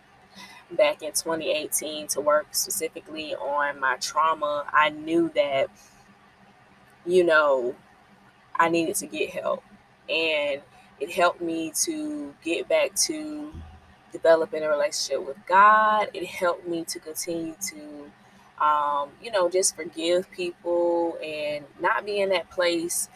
back 0.70 1.02
in 1.02 1.12
2018 1.12 2.08
to 2.08 2.20
work 2.20 2.48
specifically 2.52 3.34
on 3.34 3.80
my 3.80 3.96
trauma, 3.96 4.66
I 4.72 4.90
knew 4.90 5.30
that, 5.34 5.68
you 7.06 7.24
know, 7.24 7.74
I 8.54 8.68
needed 8.68 8.96
to 8.96 9.06
get 9.06 9.30
help. 9.30 9.62
And 10.08 10.60
it 11.00 11.10
helped 11.10 11.40
me 11.40 11.72
to 11.84 12.34
get 12.42 12.68
back 12.68 12.94
to 13.06 13.52
developing 14.12 14.62
a 14.62 14.68
relationship 14.68 15.26
with 15.26 15.36
God. 15.46 16.08
It 16.12 16.26
helped 16.26 16.66
me 16.66 16.84
to 16.84 16.98
continue 16.98 17.54
to, 17.70 18.64
um, 18.64 19.10
you 19.22 19.30
know, 19.30 19.48
just 19.48 19.76
forgive 19.76 20.30
people 20.30 21.18
and 21.22 21.64
not 21.80 22.04
be 22.04 22.20
in 22.20 22.30
that 22.30 22.50
place 22.50 23.08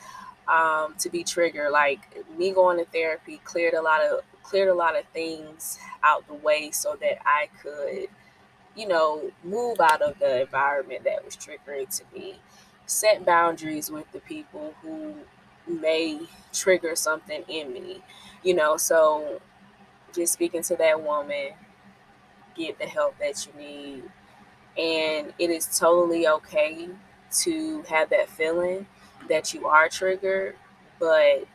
um, 0.48 0.94
to 0.98 1.10
be 1.10 1.24
triggered. 1.24 1.72
Like 1.72 2.24
me 2.36 2.52
going 2.52 2.78
to 2.78 2.84
therapy 2.90 3.40
cleared 3.44 3.74
a 3.74 3.82
lot 3.82 4.02
of 4.02 4.20
cleared 4.42 4.68
a 4.68 4.74
lot 4.74 4.98
of 4.98 5.04
things 5.06 5.78
out 6.02 6.26
the 6.26 6.34
way 6.34 6.70
so 6.70 6.96
that 7.00 7.18
I 7.26 7.48
could, 7.62 8.08
you 8.76 8.88
know, 8.88 9.30
move 9.44 9.80
out 9.80 10.02
of 10.02 10.18
the 10.18 10.42
environment 10.42 11.04
that 11.04 11.24
was 11.24 11.36
triggering 11.36 11.94
to 11.98 12.04
me. 12.14 12.40
Set 12.86 13.24
boundaries 13.24 13.90
with 13.90 14.10
the 14.12 14.20
people 14.20 14.74
who 14.82 15.14
may 15.66 16.20
trigger 16.52 16.96
something 16.96 17.44
in 17.48 17.72
me, 17.72 18.02
you 18.42 18.54
know. 18.54 18.76
So 18.76 19.40
just 20.14 20.32
speaking 20.32 20.62
to 20.64 20.76
that 20.76 21.02
woman, 21.02 21.50
get 22.56 22.78
the 22.78 22.86
help 22.86 23.18
that 23.18 23.46
you 23.46 23.60
need. 23.60 24.02
And 24.76 25.32
it 25.38 25.50
is 25.50 25.78
totally 25.78 26.26
okay 26.26 26.88
to 27.42 27.82
have 27.82 28.10
that 28.10 28.28
feeling 28.28 28.86
that 29.28 29.54
you 29.54 29.66
are 29.66 29.88
triggered, 29.88 30.56
but 30.98 31.46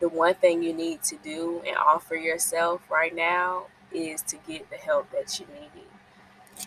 the 0.00 0.08
one 0.08 0.34
thing 0.34 0.62
you 0.62 0.72
need 0.72 1.02
to 1.04 1.16
do 1.22 1.62
and 1.66 1.76
offer 1.76 2.14
yourself 2.16 2.90
right 2.90 3.14
now 3.14 3.66
is 3.92 4.22
to 4.22 4.36
get 4.48 4.68
the 4.70 4.76
help 4.76 5.10
that 5.12 5.38
you 5.38 5.46
need. 5.46 5.86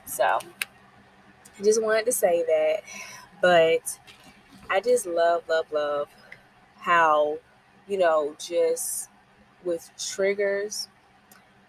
So, 0.06 0.40
I 1.58 1.64
just 1.64 1.82
wanted 1.82 2.06
to 2.06 2.12
say 2.12 2.44
that, 2.44 2.82
but 3.42 4.00
I 4.70 4.80
just 4.80 5.06
love, 5.06 5.44
love, 5.48 5.72
love 5.72 6.08
how, 6.78 7.38
you 7.88 7.98
know, 7.98 8.36
just 8.40 9.10
with 9.64 9.90
triggers 9.98 10.88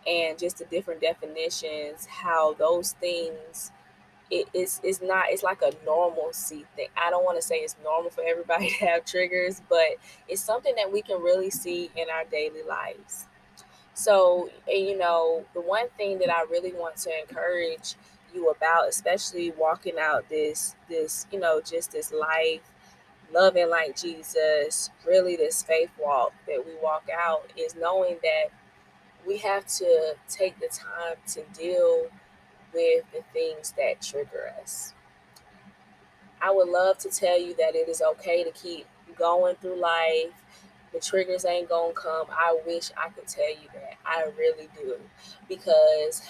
and 0.06 0.38
just 0.38 0.58
the 0.58 0.64
different 0.66 1.00
definitions, 1.00 2.06
how 2.06 2.54
those 2.54 2.92
things 2.92 3.72
it 4.30 4.49
is 4.52 4.80
it's 4.83 5.00
not 5.00 5.26
it's 5.28 5.42
like 5.42 5.62
a 5.62 5.73
normalcy 5.85 6.64
thing. 6.75 6.88
I 6.97 7.11
don't 7.11 7.25
want 7.25 7.40
to 7.40 7.47
say 7.47 7.56
it's 7.56 7.76
normal 7.83 8.11
for 8.11 8.25
everybody 8.26 8.71
to 8.78 8.87
have 8.87 9.04
triggers, 9.04 9.62
but 9.68 9.97
it's 10.28 10.42
something 10.42 10.75
that 10.76 10.92
we 10.92 11.02
can 11.02 11.21
really 11.23 11.50
see 11.50 11.90
in 11.97 12.06
our 12.11 12.25
daily 12.25 12.62
lives. 12.62 13.26
So, 13.95 14.50
you 14.68 14.99
know, 14.99 15.47
the 15.54 15.61
one 15.61 15.88
thing 15.97 16.18
that 16.18 16.30
I 16.30 16.42
really 16.42 16.73
want 16.73 16.97
to 16.99 17.11
encourage 17.18 17.95
you 18.35 18.50
about, 18.50 18.88
especially 18.88 19.52
walking 19.52 19.95
out 19.99 20.28
this 20.28 20.75
this, 20.88 21.26
you 21.33 21.40
know, 21.40 21.61
just 21.61 21.92
this 21.92 22.12
life 22.12 22.61
loving 23.33 23.71
like 23.71 23.97
Jesus, 23.97 24.90
really 25.06 25.37
this 25.37 25.62
faith 25.62 25.90
walk 25.99 26.33
that 26.47 26.64
we 26.64 26.73
walk 26.83 27.09
out 27.12 27.50
is 27.56 27.75
knowing 27.75 28.18
that 28.23 28.50
we 29.26 29.38
have 29.38 29.66
to 29.66 30.14
take 30.28 30.59
the 30.61 30.68
time 30.68 31.16
to 31.26 31.42
deal 31.59 32.06
with 32.76 33.04
the 33.12 33.23
things 33.33 33.73
that 33.78 34.02
trigger 34.02 34.52
us. 34.62 34.95
I 36.40 36.50
would 36.50 36.68
love 36.68 36.99
to 36.99 37.09
tell 37.09 37.40
you 37.40 37.54
that 37.56 37.75
it 37.75 37.88
is 37.88 38.02
okay 38.02 38.45
to 38.45 38.50
keep 38.50 38.87
going 39.18 39.56
through 39.56 39.80
life. 39.80 40.33
The 40.92 41.00
triggers 41.00 41.45
ain't 41.47 41.68
gonna 41.68 41.95
come. 41.95 42.26
I 42.30 42.59
wish 42.66 42.90
I 42.97 43.09
could 43.09 43.26
tell 43.26 43.49
you 43.49 43.68
that. 43.75 43.95
I 44.04 44.30
really 44.38 44.68
do. 44.76 44.97
Because 45.49 46.23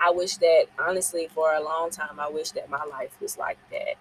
I 0.00 0.10
wish 0.10 0.36
that, 0.36 0.66
honestly, 0.78 1.28
for 1.34 1.52
a 1.52 1.62
long 1.62 1.90
time, 1.90 2.20
I 2.20 2.28
wish 2.28 2.52
that 2.52 2.70
my 2.70 2.84
life 2.84 3.16
was 3.20 3.36
like 3.36 3.58
that. 3.70 3.96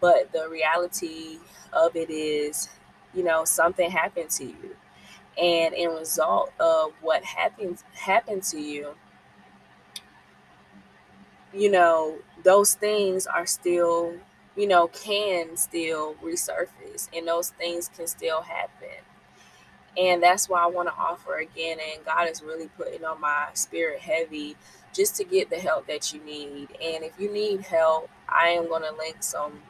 But 0.00 0.32
the 0.32 0.48
reality 0.48 1.38
of 1.72 1.94
it 1.94 2.10
is, 2.10 2.68
you 3.14 3.22
know, 3.22 3.44
something 3.44 3.90
happened 3.90 4.30
to 4.30 4.44
you. 4.44 4.76
And 5.40 5.74
in 5.74 5.90
result 5.90 6.52
of 6.58 6.92
what 7.00 7.24
happened 7.24 7.82
happened 7.94 8.42
to 8.44 8.60
you, 8.60 8.94
you 11.52 11.70
know, 11.70 12.18
those 12.44 12.74
things 12.74 13.26
are 13.26 13.46
still, 13.46 14.14
you 14.56 14.66
know, 14.66 14.88
can 14.88 15.56
still 15.56 16.14
resurface 16.22 17.08
and 17.16 17.26
those 17.26 17.50
things 17.50 17.90
can 17.94 18.06
still 18.06 18.42
happen. 18.42 18.88
And 19.96 20.22
that's 20.22 20.48
why 20.48 20.62
I 20.62 20.66
want 20.66 20.88
to 20.88 20.94
offer 20.94 21.36
again. 21.38 21.78
And 21.94 22.04
God 22.04 22.28
is 22.28 22.42
really 22.42 22.68
putting 22.68 23.04
on 23.04 23.20
my 23.20 23.48
spirit 23.54 24.00
heavy 24.00 24.56
just 24.92 25.16
to 25.16 25.24
get 25.24 25.50
the 25.50 25.56
help 25.56 25.86
that 25.88 26.12
you 26.12 26.20
need. 26.24 26.68
And 26.82 27.04
if 27.04 27.12
you 27.18 27.30
need 27.32 27.62
help, 27.62 28.08
I 28.28 28.48
am 28.48 28.68
going 28.68 28.82
to 28.82 28.96
link 28.96 29.22
some 29.22 29.60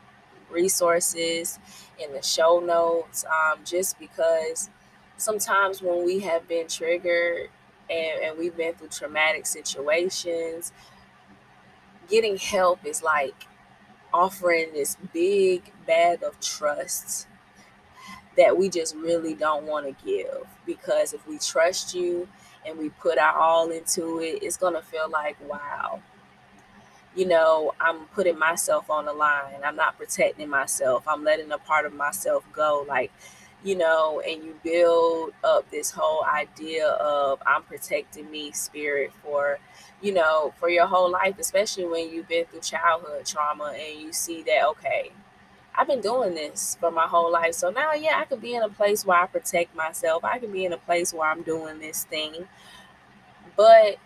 resources 0.51 1.59
in 1.99 2.13
the 2.13 2.23
show 2.23 2.61
notes 2.61 3.25
um, 3.25 3.61
just 3.65 3.99
because 3.99 4.69
sometimes 5.17 5.83
when 5.83 6.05
we 6.05 6.21
have 6.21 6.47
been 6.49 6.69
triggered 6.69 7.49
and, 7.89 8.23
and 8.23 8.39
we've 8.39 8.57
been 8.57 8.75
through 8.75 8.89
traumatic 8.89 9.47
situations, 9.47 10.73
getting 12.11 12.37
help 12.37 12.85
is 12.85 13.03
like 13.03 13.47
offering 14.13 14.73
this 14.73 14.97
big 15.13 15.73
bag 15.87 16.23
of 16.23 16.39
trust 16.41 17.27
that 18.37 18.57
we 18.57 18.69
just 18.69 18.95
really 18.97 19.35
don't 19.35 19.67
want 19.67 19.87
to 19.87 20.05
give 20.05 20.47
because 20.67 21.13
if 21.13 21.27
we 21.27 21.39
trust 21.39 21.95
you 21.95 22.29
and 22.67 22.79
we 22.79 22.89
put 22.91 23.19
our 23.19 23.37
all 23.37 23.71
into 23.71 24.21
it, 24.21 24.43
it's 24.43 24.57
going 24.57 24.75
to 24.75 24.83
feel 24.83 25.09
like, 25.11 25.37
wow, 25.49 26.01
you 27.15 27.27
know, 27.27 27.73
I'm 27.81 28.07
putting 28.07 28.39
myself 28.39 28.91
on 28.91 29.07
the 29.07 29.13
line. 29.13 29.61
I'm 29.65 29.77
not 29.77 29.99
protecting 29.99 30.49
myself. 30.49 31.07
I'm 31.09 31.25
letting 31.25 31.51
a 31.53 31.59
part 31.59 31.87
of 31.87 31.93
myself 31.93 32.45
go. 32.53 32.85
Like, 32.87 33.11
you 33.65 33.77
know, 33.77 34.21
and 34.27 34.43
you 34.45 34.55
build 34.65 35.33
up 35.45 35.71
this 35.71 35.91
whole 35.91 36.25
idea 36.25 36.89
of 36.89 37.41
I'm 37.47 37.63
protecting 37.63 38.31
me 38.31 38.53
spirit 38.53 39.13
for, 39.23 39.59
you 40.01 40.13
know, 40.13 40.55
for 40.59 40.69
your 40.69 40.87
whole 40.87 41.11
life, 41.11 41.37
especially 41.39 41.85
when 41.87 42.11
you've 42.11 42.29
been 42.29 42.47
through 42.47 42.61
childhood 42.61 43.27
trauma 43.27 43.75
and 43.79 44.01
you 44.01 44.13
see 44.13 44.43
that, 44.45 44.67
okay, 44.71 45.13
I've 45.77 45.87
been 45.87 46.01
doing 46.01 46.35
this 46.35 46.77
for 46.81 46.91
my 46.91 47.07
whole 47.07 47.33
life. 47.33 47.55
So 47.55 47.71
now, 47.71 47.93
yeah, 47.95 48.19
I 48.21 48.25
could 48.25 48.41
be 48.41 48.55
in 48.55 48.63
a 48.63 48.69
place 48.69 49.05
where 49.07 49.19
I 49.23 49.27
protect 49.27 49.75
myself. 49.77 50.25
I 50.25 50.39
can 50.39 50.53
be 50.53 50.65
in 50.65 50.73
a 50.73 50.79
place 50.79 51.15
where 51.15 51.29
I'm 51.31 51.43
doing 51.43 51.79
this 51.81 52.05
thing. 52.05 52.49
But 53.57 53.97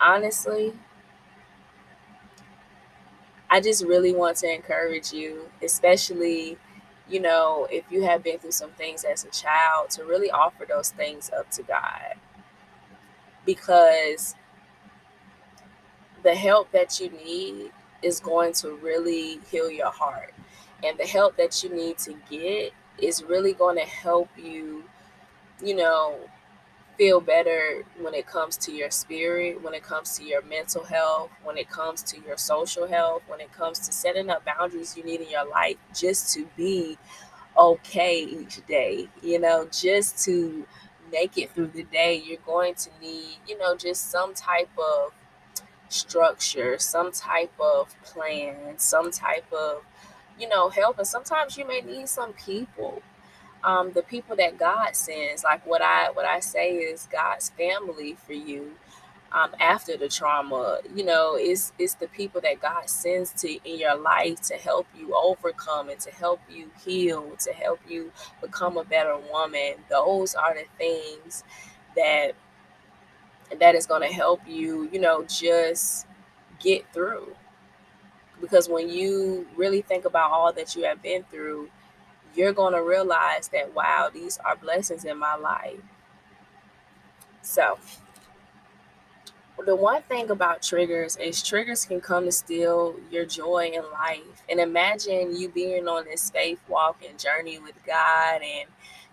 honestly, 0.00 0.74
I 3.50 3.60
just 3.60 3.84
really 3.84 4.14
want 4.14 4.36
to 4.38 4.52
encourage 4.52 5.12
you, 5.12 5.48
especially, 5.62 6.58
you 7.08 7.20
know, 7.20 7.66
if 7.70 7.84
you 7.90 8.02
have 8.02 8.22
been 8.22 8.38
through 8.38 8.52
some 8.52 8.70
things 8.70 9.04
as 9.04 9.24
a 9.24 9.30
child, 9.30 9.90
to 9.90 10.04
really 10.04 10.30
offer 10.30 10.64
those 10.68 10.90
things 10.90 11.30
up 11.36 11.50
to 11.52 11.62
God. 11.62 12.14
Because 13.46 14.34
the 16.22 16.34
help 16.34 16.70
that 16.72 17.00
you 17.00 17.10
need 17.10 17.70
is 18.02 18.20
going 18.20 18.52
to 18.54 18.72
really 18.76 19.40
heal 19.50 19.70
your 19.70 19.90
heart. 19.90 20.34
And 20.84 20.98
the 20.98 21.06
help 21.06 21.36
that 21.38 21.62
you 21.62 21.74
need 21.74 21.98
to 21.98 22.14
get 22.30 22.72
is 22.98 23.22
really 23.22 23.52
going 23.52 23.76
to 23.76 23.84
help 23.84 24.28
you, 24.36 24.84
you 25.64 25.74
know, 25.74 26.18
feel 26.98 27.20
better 27.20 27.84
when 28.00 28.12
it 28.12 28.26
comes 28.26 28.56
to 28.56 28.72
your 28.72 28.90
spirit, 28.90 29.62
when 29.62 29.72
it 29.72 29.84
comes 29.84 30.18
to 30.18 30.24
your 30.24 30.42
mental 30.42 30.82
health, 30.82 31.30
when 31.44 31.56
it 31.56 31.70
comes 31.70 32.02
to 32.02 32.20
your 32.20 32.36
social 32.36 32.88
health, 32.88 33.22
when 33.28 33.40
it 33.40 33.52
comes 33.52 33.78
to 33.78 33.92
setting 33.92 34.28
up 34.28 34.44
boundaries 34.44 34.96
you 34.96 35.04
need 35.04 35.20
in 35.20 35.30
your 35.30 35.48
life 35.48 35.76
just 35.94 36.34
to 36.34 36.46
be 36.56 36.98
okay 37.56 38.18
each 38.24 38.66
day, 38.66 39.08
you 39.22 39.38
know, 39.38 39.68
just 39.70 40.24
to 40.24 40.66
make 41.12 41.38
it 41.38 41.52
through 41.52 41.68
the 41.68 41.84
day, 41.84 42.20
you're 42.22 42.40
going 42.44 42.74
to 42.74 42.90
need, 43.00 43.36
you 43.46 43.56
know, 43.56 43.76
just 43.76 44.10
some 44.10 44.34
type 44.34 44.70
of 44.76 45.12
structure, 45.88 46.78
some 46.78 47.12
type 47.12 47.52
of 47.60 47.94
plan, 48.02 48.56
some 48.76 49.10
type 49.12 49.50
of, 49.52 49.82
you 50.38 50.48
know, 50.48 50.68
help. 50.68 50.98
And 50.98 51.06
sometimes 51.06 51.56
you 51.56 51.66
may 51.66 51.80
need 51.80 52.08
some 52.08 52.32
people 52.32 53.02
um, 53.64 53.92
the 53.92 54.02
people 54.02 54.36
that 54.36 54.58
God 54.58 54.94
sends. 54.96 55.44
Like 55.44 55.66
what 55.66 55.82
I 55.82 56.10
what 56.12 56.24
I 56.26 56.40
say 56.40 56.72
is 56.76 57.08
God's 57.12 57.50
family 57.50 58.16
for 58.26 58.32
you. 58.34 58.72
Um, 59.30 59.50
after 59.60 59.96
the 59.96 60.08
trauma, 60.08 60.78
you 60.94 61.04
know, 61.04 61.36
it's 61.36 61.72
it's 61.78 61.94
the 61.94 62.08
people 62.08 62.40
that 62.42 62.60
God 62.60 62.88
sends 62.88 63.32
to 63.42 63.48
in 63.70 63.78
your 63.78 63.96
life 63.96 64.40
to 64.42 64.54
help 64.54 64.86
you 64.98 65.14
overcome 65.14 65.90
and 65.90 66.00
to 66.00 66.10
help 66.10 66.40
you 66.50 66.70
heal, 66.84 67.32
to 67.40 67.52
help 67.52 67.80
you 67.88 68.12
become 68.40 68.78
a 68.78 68.84
better 68.84 69.16
woman. 69.30 69.74
Those 69.90 70.34
are 70.34 70.54
the 70.54 70.64
things 70.78 71.44
that 71.96 72.32
that 73.60 73.74
is 73.74 73.86
going 73.86 74.02
to 74.02 74.14
help 74.14 74.40
you, 74.46 74.88
you 74.92 75.00
know, 75.00 75.24
just 75.24 76.06
get 76.60 76.84
through. 76.92 77.34
Because 78.40 78.68
when 78.68 78.88
you 78.88 79.46
really 79.56 79.82
think 79.82 80.04
about 80.04 80.30
all 80.30 80.52
that 80.52 80.76
you 80.76 80.84
have 80.84 81.02
been 81.02 81.24
through, 81.24 81.70
you're 82.34 82.52
going 82.52 82.74
to 82.74 82.82
realize 82.82 83.48
that, 83.48 83.74
wow, 83.74 84.10
these 84.12 84.38
are 84.38 84.56
blessings 84.56 85.04
in 85.04 85.18
my 85.18 85.34
life. 85.36 85.80
So, 87.42 87.78
the 89.64 89.74
one 89.74 90.02
thing 90.02 90.30
about 90.30 90.62
triggers 90.62 91.16
is 91.16 91.42
triggers 91.42 91.84
can 91.84 92.00
come 92.00 92.24
to 92.24 92.32
steal 92.32 92.94
your 93.10 93.26
joy 93.26 93.70
in 93.74 93.82
life. 93.92 94.42
And 94.48 94.60
imagine 94.60 95.36
you 95.36 95.48
being 95.48 95.88
on 95.88 96.04
this 96.04 96.30
faith 96.30 96.60
walk 96.68 97.02
and 97.08 97.18
journey 97.18 97.58
with 97.58 97.74
God 97.84 98.40
and 98.42 98.68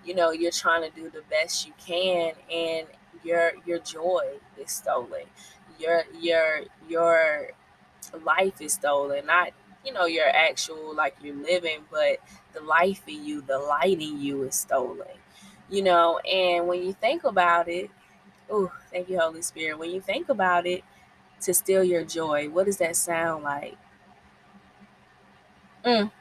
you 0.05 0.13
know 0.13 0.31
you're 0.31 0.51
trying 0.51 0.89
to 0.89 0.95
do 0.95 1.09
the 1.09 1.23
best 1.29 1.65
you 1.65 1.73
can 1.83 2.33
and 2.51 2.87
your 3.23 3.53
your 3.65 3.79
joy 3.79 4.35
is 4.57 4.71
stolen. 4.71 5.23
Your 5.79 6.03
your 6.19 6.61
your 6.87 7.49
life 8.23 8.61
is 8.61 8.73
stolen. 8.73 9.25
Not 9.25 9.49
you 9.83 9.93
know 9.93 10.05
your 10.05 10.27
actual 10.27 10.95
like 10.95 11.15
you're 11.21 11.35
living 11.35 11.79
but 11.91 12.19
the 12.55 12.61
life 12.61 13.03
in 13.07 13.25
you 13.25 13.41
the 13.41 13.57
light 13.59 14.01
in 14.01 14.19
you 14.21 14.43
is 14.43 14.55
stolen 14.55 15.07
you 15.69 15.83
know 15.83 16.19
and 16.19 16.67
when 16.67 16.83
you 16.83 16.93
think 16.93 17.23
about 17.23 17.67
it 17.67 17.89
oh 18.49 18.71
thank 18.91 19.09
you 19.09 19.19
holy 19.19 19.41
spirit 19.41 19.79
when 19.79 19.91
you 19.91 20.01
think 20.01 20.29
about 20.29 20.67
it 20.67 20.83
to 21.41 21.53
steal 21.53 21.83
your 21.83 22.03
joy 22.05 22.49
what 22.49 22.65
does 22.65 22.77
that 22.77 22.95
sound 22.95 23.43
like 23.43 23.77
mm, 25.83 26.11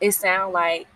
it 0.00 0.12
sounds 0.12 0.52
like 0.54 0.86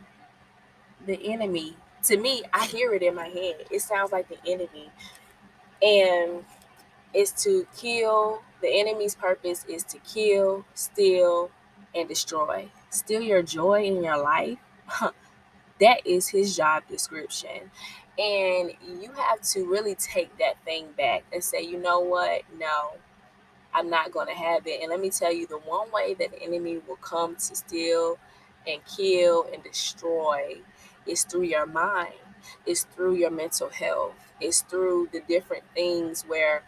the 1.06 1.32
enemy 1.32 1.76
to 2.02 2.16
me 2.16 2.42
i 2.52 2.64
hear 2.66 2.92
it 2.94 3.02
in 3.02 3.14
my 3.14 3.28
head 3.28 3.64
it 3.70 3.80
sounds 3.80 4.12
like 4.12 4.28
the 4.28 4.38
enemy 4.46 4.90
and 5.82 6.44
it's 7.14 7.44
to 7.44 7.66
kill 7.76 8.42
the 8.62 8.68
enemy's 8.80 9.14
purpose 9.14 9.64
is 9.68 9.84
to 9.84 9.98
kill 10.00 10.64
steal 10.74 11.50
and 11.94 12.08
destroy. 12.08 12.68
Steal 12.90 13.22
your 13.22 13.42
joy 13.42 13.84
in 13.84 14.02
your 14.04 14.18
life. 14.22 14.58
that 15.80 16.06
is 16.06 16.28
his 16.28 16.56
job 16.56 16.84
description. 16.88 17.70
And 18.18 18.72
you 19.00 19.12
have 19.16 19.40
to 19.42 19.64
really 19.64 19.94
take 19.94 20.36
that 20.38 20.62
thing 20.64 20.86
back 20.96 21.24
and 21.32 21.42
say, 21.42 21.62
you 21.62 21.78
know 21.78 22.00
what? 22.00 22.42
No, 22.58 22.94
I'm 23.72 23.88
not 23.88 24.12
going 24.12 24.26
to 24.26 24.34
have 24.34 24.66
it. 24.66 24.80
And 24.82 24.90
let 24.90 25.00
me 25.00 25.10
tell 25.10 25.32
you, 25.32 25.46
the 25.46 25.58
one 25.58 25.90
way 25.92 26.14
that 26.14 26.32
the 26.32 26.42
enemy 26.42 26.80
will 26.88 26.96
come 26.96 27.36
to 27.36 27.56
steal 27.56 28.18
and 28.66 28.80
kill 28.84 29.46
and 29.52 29.62
destroy 29.62 30.56
is 31.06 31.22
through 31.24 31.44
your 31.44 31.66
mind, 31.66 32.14
it's 32.66 32.84
through 32.84 33.14
your 33.14 33.30
mental 33.30 33.68
health, 33.68 34.14
it's 34.40 34.62
through 34.62 35.08
the 35.12 35.20
different 35.28 35.64
things 35.74 36.24
where 36.26 36.62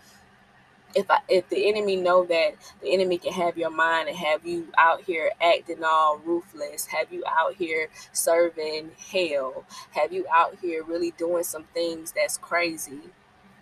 if 0.94 1.10
I, 1.10 1.20
if 1.28 1.48
the 1.48 1.68
enemy 1.68 1.96
know 1.96 2.24
that 2.26 2.54
the 2.82 2.92
enemy 2.92 3.18
can 3.18 3.32
have 3.32 3.58
your 3.58 3.70
mind 3.70 4.08
and 4.08 4.18
have 4.18 4.46
you 4.46 4.68
out 4.78 5.02
here 5.02 5.30
acting 5.40 5.84
all 5.84 6.18
ruthless, 6.18 6.86
have 6.86 7.12
you 7.12 7.24
out 7.26 7.54
here 7.56 7.88
serving 8.12 8.92
hell, 9.12 9.64
have 9.92 10.12
you 10.12 10.26
out 10.34 10.58
here 10.62 10.84
really 10.84 11.12
doing 11.12 11.44
some 11.44 11.64
things 11.74 12.12
that's 12.12 12.38
crazy, 12.38 13.00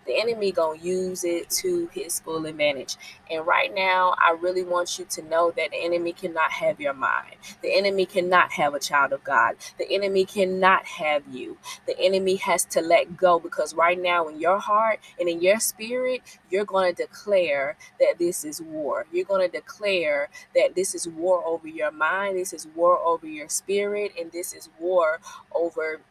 the 0.09 0.19
enemy 0.19 0.51
gonna 0.51 0.79
use 0.79 1.23
it 1.23 1.51
to 1.51 1.87
his 1.93 2.19
full 2.19 2.47
advantage. 2.47 2.97
And 3.29 3.45
right 3.45 3.73
now, 3.73 4.15
I 4.17 4.35
really 4.41 4.63
want 4.63 4.97
you 4.97 5.05
to 5.05 5.21
know 5.21 5.51
that 5.51 5.69
the 5.69 5.77
enemy 5.77 6.13
cannot 6.13 6.51
have 6.51 6.81
your 6.81 6.93
mind. 6.95 7.35
The 7.61 7.77
enemy 7.77 8.07
cannot 8.07 8.53
have 8.53 8.73
a 8.73 8.79
child 8.79 9.13
of 9.13 9.23
God. 9.23 9.55
The 9.77 9.91
enemy 9.91 10.25
cannot 10.25 10.85
have 10.85 11.23
you. 11.31 11.59
The 11.85 11.99
enemy 11.99 12.37
has 12.37 12.65
to 12.65 12.81
let 12.81 13.17
go 13.17 13.39
because 13.39 13.75
right 13.75 14.01
now, 14.01 14.27
in 14.27 14.39
your 14.39 14.59
heart 14.59 14.99
and 15.19 15.29
in 15.29 15.41
your 15.41 15.59
spirit, 15.59 16.21
you're 16.49 16.65
going 16.65 16.93
to 16.93 17.03
declare 17.03 17.77
that 17.99 18.15
this 18.17 18.43
is 18.43 18.61
war. 18.61 19.05
You're 19.11 19.25
going 19.25 19.47
to 19.47 19.57
declare 19.57 20.29
that 20.55 20.73
this 20.75 20.95
is 20.95 21.07
war 21.07 21.45
over 21.45 21.67
your 21.67 21.91
mind, 21.91 22.37
this 22.37 22.53
is 22.53 22.67
war 22.75 22.97
over 22.99 23.27
your 23.27 23.49
spirit, 23.49 24.13
and 24.19 24.31
this 24.31 24.53
is 24.53 24.69
war 24.79 25.19
over 25.53 26.01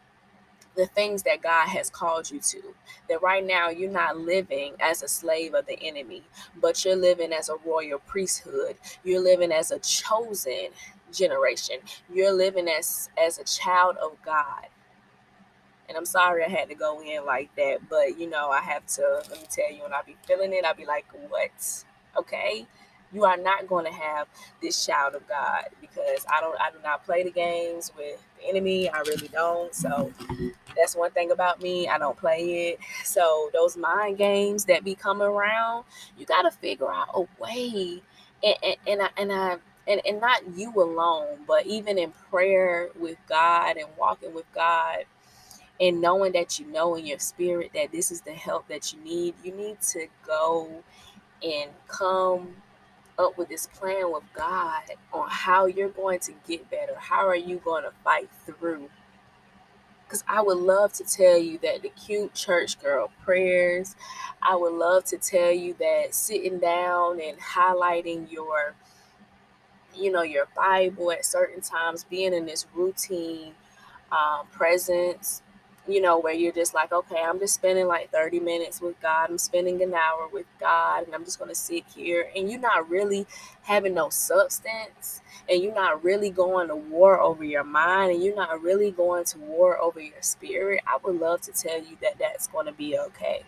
the 0.78 0.86
things 0.86 1.24
that 1.24 1.42
God 1.42 1.68
has 1.68 1.90
called 1.90 2.30
you 2.30 2.38
to. 2.38 2.62
That 3.08 3.20
right 3.20 3.44
now 3.44 3.68
you're 3.68 3.90
not 3.90 4.16
living 4.16 4.74
as 4.78 5.02
a 5.02 5.08
slave 5.08 5.52
of 5.54 5.66
the 5.66 5.78
enemy, 5.82 6.22
but 6.60 6.84
you're 6.84 6.96
living 6.96 7.32
as 7.32 7.48
a 7.48 7.56
royal 7.66 7.98
priesthood. 7.98 8.76
You're 9.02 9.20
living 9.22 9.50
as 9.50 9.72
a 9.72 9.80
chosen 9.80 10.68
generation. 11.12 11.78
You're 12.10 12.32
living 12.32 12.68
as 12.68 13.10
as 13.18 13.38
a 13.38 13.44
child 13.44 13.96
of 13.96 14.12
God. 14.24 14.68
And 15.88 15.96
I'm 15.96 16.06
sorry 16.06 16.44
I 16.44 16.48
had 16.48 16.68
to 16.68 16.74
go 16.76 17.02
in 17.02 17.26
like 17.26 17.54
that, 17.56 17.88
but 17.90 18.18
you 18.18 18.30
know, 18.30 18.50
I 18.50 18.60
have 18.60 18.86
to 18.86 19.22
let 19.28 19.40
me 19.40 19.46
tell 19.50 19.72
you 19.72 19.82
when 19.82 19.92
I 19.92 20.02
be 20.06 20.16
feeling 20.26 20.52
it, 20.52 20.64
I'll 20.64 20.74
be 20.74 20.86
like, 20.86 21.06
what? 21.28 21.84
Okay 22.16 22.66
you 23.12 23.24
are 23.24 23.36
not 23.36 23.66
going 23.66 23.84
to 23.84 23.92
have 23.92 24.28
this 24.62 24.84
child 24.84 25.14
of 25.14 25.26
God 25.28 25.64
because 25.80 26.26
I 26.32 26.40
don't 26.40 26.58
I 26.60 26.70
do 26.70 26.78
not 26.82 27.04
play 27.04 27.22
the 27.22 27.30
games 27.30 27.92
with 27.96 28.22
the 28.38 28.48
enemy. 28.48 28.88
I 28.88 29.00
really 29.00 29.28
don't. 29.28 29.74
So 29.74 30.12
that's 30.76 30.94
one 30.94 31.10
thing 31.10 31.30
about 31.30 31.62
me. 31.62 31.88
I 31.88 31.98
don't 31.98 32.16
play 32.16 32.70
it. 32.70 32.80
So 33.04 33.50
those 33.52 33.76
mind 33.76 34.18
games 34.18 34.66
that 34.66 34.84
be 34.84 34.94
coming 34.94 35.26
around, 35.28 35.84
you 36.16 36.26
got 36.26 36.42
to 36.42 36.50
figure 36.50 36.92
out 36.92 37.08
a 37.14 37.24
way. 37.42 38.02
And, 38.42 38.56
and, 38.62 38.76
and 38.86 39.02
I 39.02 39.08
and 39.16 39.32
I 39.32 39.56
and, 39.86 40.02
and 40.06 40.20
not 40.20 40.42
you 40.54 40.70
alone, 40.76 41.38
but 41.46 41.66
even 41.66 41.98
in 41.98 42.12
prayer 42.30 42.90
with 42.98 43.16
God 43.28 43.76
and 43.76 43.88
walking 43.98 44.34
with 44.34 44.44
God 44.54 45.04
and 45.80 46.00
knowing 46.00 46.32
that 46.32 46.58
you 46.58 46.66
know 46.66 46.94
in 46.96 47.06
your 47.06 47.18
spirit 47.18 47.70
that 47.74 47.92
this 47.92 48.10
is 48.10 48.20
the 48.20 48.32
help 48.32 48.68
that 48.68 48.92
you 48.92 49.00
need, 49.00 49.34
you 49.42 49.52
need 49.52 49.80
to 49.80 50.06
go 50.26 50.82
and 51.42 51.70
come 51.86 52.56
up 53.18 53.36
with 53.36 53.48
this 53.48 53.66
plan 53.66 54.12
with 54.12 54.22
God 54.34 54.82
on 55.12 55.28
how 55.28 55.66
you're 55.66 55.88
going 55.88 56.20
to 56.20 56.32
get 56.46 56.70
better. 56.70 56.94
How 56.96 57.26
are 57.26 57.36
you 57.36 57.56
going 57.58 57.84
to 57.84 57.92
fight 58.04 58.30
through? 58.46 58.88
Because 60.04 60.24
I 60.26 60.40
would 60.40 60.58
love 60.58 60.92
to 60.94 61.04
tell 61.04 61.36
you 61.36 61.58
that 61.58 61.82
the 61.82 61.90
cute 61.90 62.32
church 62.34 62.80
girl 62.80 63.10
prayers, 63.24 63.94
I 64.40 64.56
would 64.56 64.72
love 64.72 65.04
to 65.06 65.18
tell 65.18 65.52
you 65.52 65.74
that 65.80 66.14
sitting 66.14 66.58
down 66.58 67.20
and 67.20 67.38
highlighting 67.38 68.30
your, 68.30 68.74
you 69.94 70.10
know, 70.10 70.22
your 70.22 70.46
Bible 70.56 71.12
at 71.12 71.26
certain 71.26 71.60
times, 71.60 72.04
being 72.04 72.32
in 72.32 72.46
this 72.46 72.66
routine 72.74 73.52
um, 74.10 74.46
presence, 74.50 75.42
you 75.88 76.00
know, 76.00 76.18
where 76.18 76.34
you're 76.34 76.52
just 76.52 76.74
like, 76.74 76.92
okay, 76.92 77.22
I'm 77.26 77.38
just 77.38 77.54
spending 77.54 77.86
like 77.86 78.12
30 78.12 78.40
minutes 78.40 78.80
with 78.80 79.00
God. 79.00 79.30
I'm 79.30 79.38
spending 79.38 79.82
an 79.82 79.94
hour 79.94 80.28
with 80.32 80.46
God, 80.60 81.04
and 81.04 81.14
I'm 81.14 81.24
just 81.24 81.38
going 81.38 81.48
to 81.48 81.54
sit 81.54 81.84
here. 81.94 82.30
And 82.36 82.50
you're 82.50 82.60
not 82.60 82.88
really 82.88 83.26
having 83.62 83.94
no 83.94 84.10
substance, 84.10 85.22
and 85.48 85.62
you're 85.62 85.74
not 85.74 86.04
really 86.04 86.30
going 86.30 86.68
to 86.68 86.76
war 86.76 87.20
over 87.20 87.42
your 87.42 87.64
mind, 87.64 88.12
and 88.12 88.22
you're 88.22 88.36
not 88.36 88.62
really 88.62 88.90
going 88.90 89.24
to 89.24 89.38
war 89.38 89.78
over 89.78 90.00
your 90.00 90.20
spirit. 90.20 90.82
I 90.86 90.98
would 91.02 91.18
love 91.18 91.40
to 91.42 91.52
tell 91.52 91.78
you 91.78 91.96
that 92.02 92.18
that's 92.18 92.46
going 92.46 92.66
to 92.66 92.72
be 92.72 92.98
okay. 92.98 93.44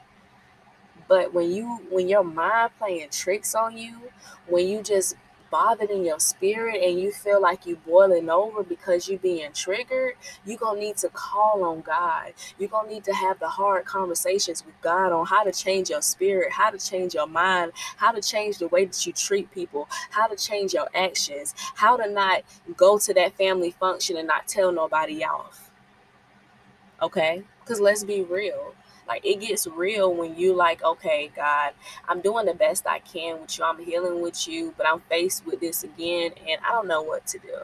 But 1.09 1.35
when 1.35 1.50
you 1.50 1.81
when 1.90 2.09
your 2.09 2.22
mind 2.22 2.70
playing 2.79 3.09
tricks 3.11 3.55
on 3.55 3.76
you, 3.76 4.12
when 4.46 4.68
you 4.68 4.83
just 4.83 5.16
bothered 5.51 5.91
in 5.91 6.05
your 6.05 6.21
spirit 6.21 6.83
and 6.83 7.01
you 7.01 7.13
feel 7.13 7.41
like 7.41 7.67
you're 7.67 7.77
boiling 7.77 8.31
over 8.31 8.63
because 8.63 9.09
you're 9.09 9.19
being 9.19 9.53
triggered, 9.53 10.15
you're 10.45 10.59
gonna 10.59 10.81
need 10.81 10.97
to 10.99 11.09
call 11.09 11.65
on 11.65 11.81
God. 11.81 12.33
You're 12.59 12.69
gonna 12.69 12.89
need 12.89 13.05
to 13.05 13.15
have 13.15 13.39
the 13.41 13.49
hard 13.49 13.85
conversations 13.85 14.65
with 14.65 14.81
God 14.81 15.13
on 15.13 15.27
how 15.27 15.45
to 15.45 15.53
change 15.53 15.91
your 15.91 16.03
spirit, 16.03 16.53
how 16.53 16.71
to 16.71 16.79
change 16.79 17.15
your 17.15 17.27
mind, 17.27 17.73
how 17.97 18.13
to 18.13 18.21
change 18.21 18.59
the 18.59 18.69
way 18.69 18.85
that 18.85 19.07
you 19.07 19.13
treat 19.13 19.51
people, 19.51 19.89
how 20.11 20.27
to 20.27 20.37
change 20.37 20.75
your 20.75 20.89
actions, 20.95 21.55
how 21.75 21.97
to 21.97 22.09
not 22.11 22.43
go 22.77 22.99
to 22.99 23.15
that 23.15 23.37
family 23.37 23.71
function 23.73 24.17
and 24.17 24.29
not 24.29 24.49
tell 24.49 24.73
nobody 24.73 25.25
off. 25.25 25.71
Okay? 27.03 27.43
Because 27.61 27.81
let's 27.81 28.05
be 28.05 28.23
real 28.23 28.75
like 29.11 29.27
it 29.27 29.40
gets 29.40 29.66
real 29.66 30.14
when 30.14 30.37
you 30.37 30.55
like, 30.55 30.85
okay, 30.85 31.33
God, 31.35 31.73
I'm 32.09 32.20
doing 32.20 32.46
the 32.46 32.55
best 32.55 32.87
I 32.87 33.01
can 33.01 33.40
with 33.40 33.59
you. 33.59 33.64
I'm 33.64 33.85
healing 33.85 34.23
with 34.23 34.46
you, 34.46 34.73
but 34.77 34.87
I'm 34.87 35.01
faced 35.01 35.44
with 35.44 35.59
this 35.59 35.83
again 35.83 36.31
and 36.49 36.61
I 36.64 36.70
don't 36.70 36.87
know 36.87 37.03
what 37.03 37.27
to 37.27 37.38
do. 37.40 37.59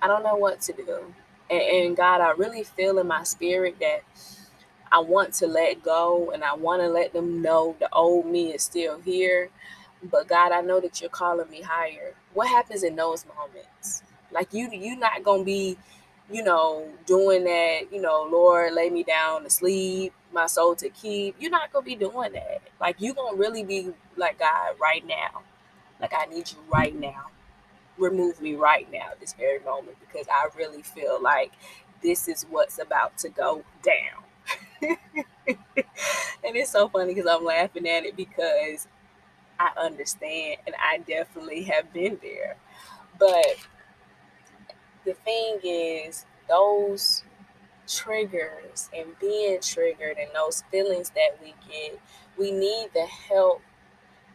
I 0.00 0.06
don't 0.06 0.22
know 0.22 0.36
what 0.36 0.60
to 0.60 0.72
do. 0.72 1.12
And, 1.50 1.60
and 1.60 1.96
God, 1.96 2.20
I 2.20 2.30
really 2.30 2.62
feel 2.62 3.00
in 3.00 3.08
my 3.08 3.24
spirit 3.24 3.80
that 3.80 4.04
I 4.92 5.00
want 5.00 5.34
to 5.34 5.48
let 5.48 5.82
go 5.82 6.30
and 6.30 6.44
I 6.44 6.54
want 6.54 6.80
to 6.82 6.88
let 6.88 7.12
them 7.12 7.42
know 7.42 7.74
the 7.80 7.92
old 7.92 8.26
me 8.26 8.52
is 8.52 8.62
still 8.62 9.00
here. 9.00 9.50
But 10.04 10.28
God, 10.28 10.52
I 10.52 10.60
know 10.60 10.78
that 10.78 11.00
you're 11.00 11.10
calling 11.10 11.50
me 11.50 11.62
higher. 11.62 12.14
What 12.32 12.46
happens 12.46 12.84
in 12.84 12.94
those 12.94 13.26
moments? 13.26 14.04
Like 14.30 14.54
you 14.54 14.70
you're 14.70 14.96
not 14.96 15.24
gonna 15.24 15.42
be 15.42 15.78
you 16.30 16.42
know, 16.42 16.88
doing 17.06 17.44
that, 17.44 17.92
you 17.92 18.00
know, 18.00 18.28
Lord, 18.30 18.72
lay 18.74 18.90
me 18.90 19.02
down 19.02 19.44
to 19.44 19.50
sleep, 19.50 20.12
my 20.32 20.46
soul 20.46 20.74
to 20.76 20.88
keep. 20.90 21.36
You're 21.38 21.50
not 21.50 21.72
gonna 21.72 21.84
be 21.84 21.94
doing 21.96 22.32
that. 22.32 22.62
Like 22.80 22.96
you're 22.98 23.14
gonna 23.14 23.36
really 23.36 23.64
be 23.64 23.92
like 24.16 24.38
God 24.38 24.74
right 24.80 25.06
now. 25.06 25.42
Like 26.00 26.12
I 26.16 26.26
need 26.26 26.50
you 26.52 26.58
right 26.72 26.94
now. 26.98 27.26
Remove 27.98 28.40
me 28.40 28.54
right 28.54 28.90
now, 28.92 29.10
this 29.20 29.34
very 29.34 29.60
moment, 29.60 29.98
because 30.00 30.26
I 30.28 30.48
really 30.56 30.82
feel 30.82 31.20
like 31.22 31.52
this 32.02 32.28
is 32.28 32.46
what's 32.50 32.78
about 32.78 33.18
to 33.18 33.28
go 33.30 33.64
down. 33.82 34.24
and 35.46 36.56
it's 36.56 36.70
so 36.70 36.88
funny 36.88 37.14
because 37.14 37.30
I'm 37.30 37.44
laughing 37.44 37.88
at 37.88 38.04
it 38.04 38.16
because 38.16 38.86
I 39.58 39.70
understand 39.78 40.58
and 40.66 40.74
I 40.76 40.98
definitely 40.98 41.64
have 41.64 41.92
been 41.92 42.18
there. 42.22 42.56
But 43.18 43.46
the 45.08 45.14
thing 45.14 45.58
is, 45.64 46.26
those 46.48 47.24
triggers 47.86 48.90
and 48.94 49.18
being 49.18 49.58
triggered 49.62 50.18
and 50.18 50.28
those 50.34 50.62
feelings 50.70 51.10
that 51.10 51.38
we 51.42 51.54
get, 51.66 51.98
we 52.36 52.50
need 52.50 52.88
the 52.92 53.06
help 53.06 53.62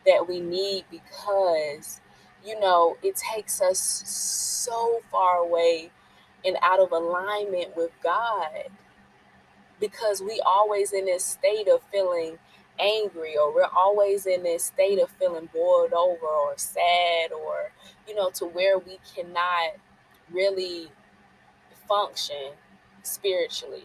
that 0.05 0.27
we 0.27 0.39
need 0.39 0.85
because, 0.89 2.01
you 2.43 2.59
know, 2.59 2.97
it 3.03 3.15
takes 3.15 3.61
us 3.61 3.79
so 3.79 5.01
far 5.11 5.37
away 5.37 5.91
and 6.43 6.57
out 6.63 6.79
of 6.79 6.91
alignment 6.91 7.77
with 7.77 7.91
God 8.03 8.63
because 9.79 10.21
we 10.21 10.41
always 10.43 10.91
in 10.91 11.05
this 11.05 11.23
state 11.23 11.67
of 11.67 11.81
feeling 11.91 12.39
angry 12.79 13.37
or 13.37 13.53
we're 13.53 13.69
always 13.77 14.25
in 14.25 14.41
this 14.41 14.63
state 14.63 14.99
of 14.99 15.09
feeling 15.11 15.47
boiled 15.53 15.93
over 15.93 16.25
or 16.25 16.53
sad 16.57 17.31
or 17.31 17.71
you 18.07 18.15
know 18.15 18.31
to 18.31 18.45
where 18.45 18.79
we 18.79 18.97
cannot 19.15 19.73
really 20.31 20.89
function 21.87 22.53
spiritually. 23.03 23.83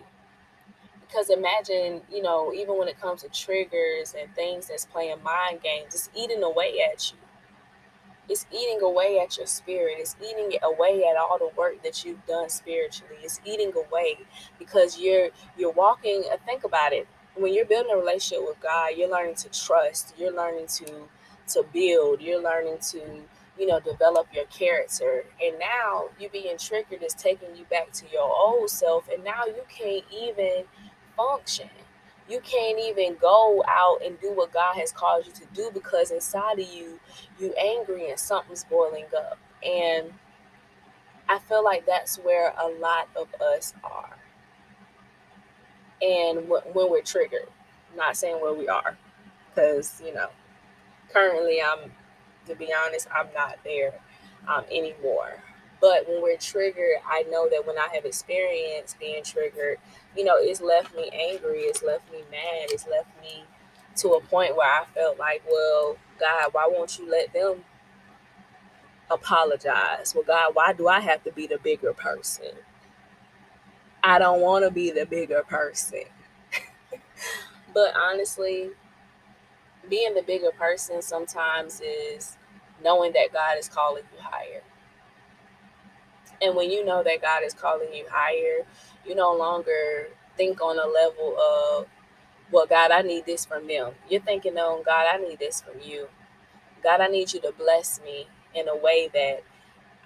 Because 1.00 1.30
imagine, 1.30 2.02
you 2.12 2.22
know, 2.22 2.52
even 2.52 2.76
when 2.76 2.88
it 2.88 3.00
comes 3.00 3.22
to 3.22 3.28
triggers 3.28 4.14
and 4.18 4.32
things 4.34 4.68
that's 4.68 4.84
playing 4.84 5.22
mind 5.22 5.62
games, 5.62 5.94
it's 5.94 6.10
eating 6.14 6.42
away 6.42 6.86
at 6.92 7.10
you. 7.10 7.18
It's 8.28 8.44
eating 8.52 8.82
away 8.82 9.18
at 9.20 9.38
your 9.38 9.46
spirit. 9.46 9.96
It's 9.98 10.14
eating 10.20 10.58
away 10.62 11.02
at 11.10 11.16
all 11.16 11.38
the 11.38 11.50
work 11.56 11.82
that 11.82 12.04
you've 12.04 12.24
done 12.26 12.50
spiritually. 12.50 13.16
It's 13.22 13.40
eating 13.44 13.72
away 13.74 14.18
because 14.58 14.98
you're 14.98 15.30
you're 15.56 15.72
walking. 15.72 16.24
Uh, 16.30 16.36
think 16.44 16.64
about 16.64 16.92
it. 16.92 17.08
When 17.36 17.54
you're 17.54 17.64
building 17.64 17.92
a 17.94 17.96
relationship 17.96 18.46
with 18.46 18.60
God, 18.60 18.90
you're 18.98 19.10
learning 19.10 19.36
to 19.36 19.48
trust. 19.48 20.14
You're 20.18 20.34
learning 20.34 20.66
to 20.66 21.08
to 21.54 21.64
build. 21.72 22.20
You're 22.20 22.42
learning 22.42 22.78
to 22.90 23.00
you 23.58 23.66
know, 23.66 23.80
develop 23.80 24.28
your 24.32 24.44
character. 24.46 25.24
And 25.42 25.58
now 25.58 26.06
you 26.18 26.28
being 26.28 26.56
triggered 26.58 27.02
is 27.02 27.14
taking 27.14 27.56
you 27.56 27.64
back 27.64 27.92
to 27.92 28.04
your 28.12 28.30
old 28.30 28.70
self. 28.70 29.08
And 29.12 29.24
now 29.24 29.44
you 29.46 29.62
can't 29.68 30.04
even 30.12 30.64
function. 31.16 31.68
You 32.28 32.40
can't 32.40 32.78
even 32.78 33.16
go 33.20 33.64
out 33.66 34.00
and 34.04 34.20
do 34.20 34.32
what 34.32 34.52
God 34.52 34.76
has 34.76 34.92
called 34.92 35.26
you 35.26 35.32
to 35.32 35.44
do 35.54 35.70
because 35.72 36.10
inside 36.10 36.58
of 36.58 36.68
you, 36.68 37.00
you 37.40 37.54
angry 37.54 38.10
and 38.10 38.18
something's 38.18 38.64
boiling 38.64 39.06
up. 39.16 39.38
And 39.64 40.12
I 41.28 41.38
feel 41.38 41.64
like 41.64 41.86
that's 41.86 42.16
where 42.18 42.54
a 42.58 42.68
lot 42.68 43.08
of 43.16 43.28
us 43.40 43.74
are. 43.82 44.16
And 46.00 46.48
when 46.48 46.90
we're 46.90 47.02
triggered, 47.02 47.48
I'm 47.90 47.96
not 47.96 48.16
saying 48.16 48.40
where 48.40 48.54
we 48.54 48.68
are, 48.68 48.96
because, 49.48 50.00
you 50.04 50.14
know, 50.14 50.28
currently 51.12 51.60
I'm 51.60 51.90
to 52.48 52.54
be 52.54 52.72
honest, 52.86 53.08
I'm 53.14 53.28
not 53.34 53.58
there 53.64 53.94
um, 54.48 54.64
anymore. 54.70 55.42
But 55.80 56.08
when 56.08 56.22
we're 56.22 56.36
triggered, 56.36 56.96
I 57.08 57.22
know 57.30 57.48
that 57.48 57.66
when 57.66 57.78
I 57.78 57.88
have 57.94 58.04
experienced 58.04 58.98
being 58.98 59.22
triggered, 59.22 59.78
you 60.16 60.24
know, 60.24 60.34
it's 60.36 60.60
left 60.60 60.94
me 60.96 61.08
angry, 61.12 61.60
it's 61.60 61.82
left 61.82 62.10
me 62.10 62.18
mad, 62.30 62.70
it's 62.70 62.86
left 62.88 63.08
me 63.22 63.44
to 63.96 64.10
a 64.10 64.20
point 64.20 64.56
where 64.56 64.68
I 64.68 64.84
felt 64.86 65.18
like, 65.18 65.42
well, 65.48 65.96
God, 66.18 66.48
why 66.52 66.68
won't 66.70 66.98
you 66.98 67.08
let 67.08 67.32
them 67.32 67.64
apologize? 69.10 70.14
Well, 70.14 70.24
God, 70.24 70.54
why 70.54 70.72
do 70.72 70.88
I 70.88 71.00
have 71.00 71.22
to 71.24 71.32
be 71.32 71.46
the 71.46 71.58
bigger 71.58 71.92
person? 71.92 72.52
I 74.02 74.18
don't 74.18 74.40
want 74.40 74.64
to 74.64 74.70
be 74.70 74.90
the 74.90 75.06
bigger 75.06 75.42
person. 75.42 76.04
but 77.74 77.92
honestly, 77.96 78.70
being 79.88 80.14
the 80.14 80.22
bigger 80.22 80.50
person 80.50 81.02
sometimes 81.02 81.80
is 81.80 82.37
knowing 82.82 83.12
that 83.12 83.32
God 83.32 83.58
is 83.58 83.68
calling 83.68 84.04
you 84.12 84.22
higher. 84.22 84.62
And 86.40 86.54
when 86.56 86.70
you 86.70 86.84
know 86.84 87.02
that 87.02 87.22
God 87.22 87.42
is 87.44 87.54
calling 87.54 87.92
you 87.92 88.06
higher, 88.10 88.66
you 89.06 89.14
no 89.14 89.34
longer 89.34 90.08
think 90.36 90.60
on 90.60 90.78
a 90.78 90.86
level 90.86 91.36
of, 91.38 91.86
well, 92.52 92.66
God, 92.66 92.90
I 92.90 93.02
need 93.02 93.26
this 93.26 93.44
from 93.44 93.66
them. 93.66 93.94
You're 94.08 94.20
thinking, 94.22 94.54
no, 94.54 94.82
God, 94.84 95.06
I 95.12 95.18
need 95.18 95.38
this 95.38 95.60
from 95.60 95.80
you. 95.82 96.08
God, 96.82 97.00
I 97.00 97.08
need 97.08 97.32
you 97.32 97.40
to 97.40 97.52
bless 97.52 98.00
me 98.02 98.28
in 98.54 98.68
a 98.68 98.76
way 98.76 99.08
that 99.12 99.42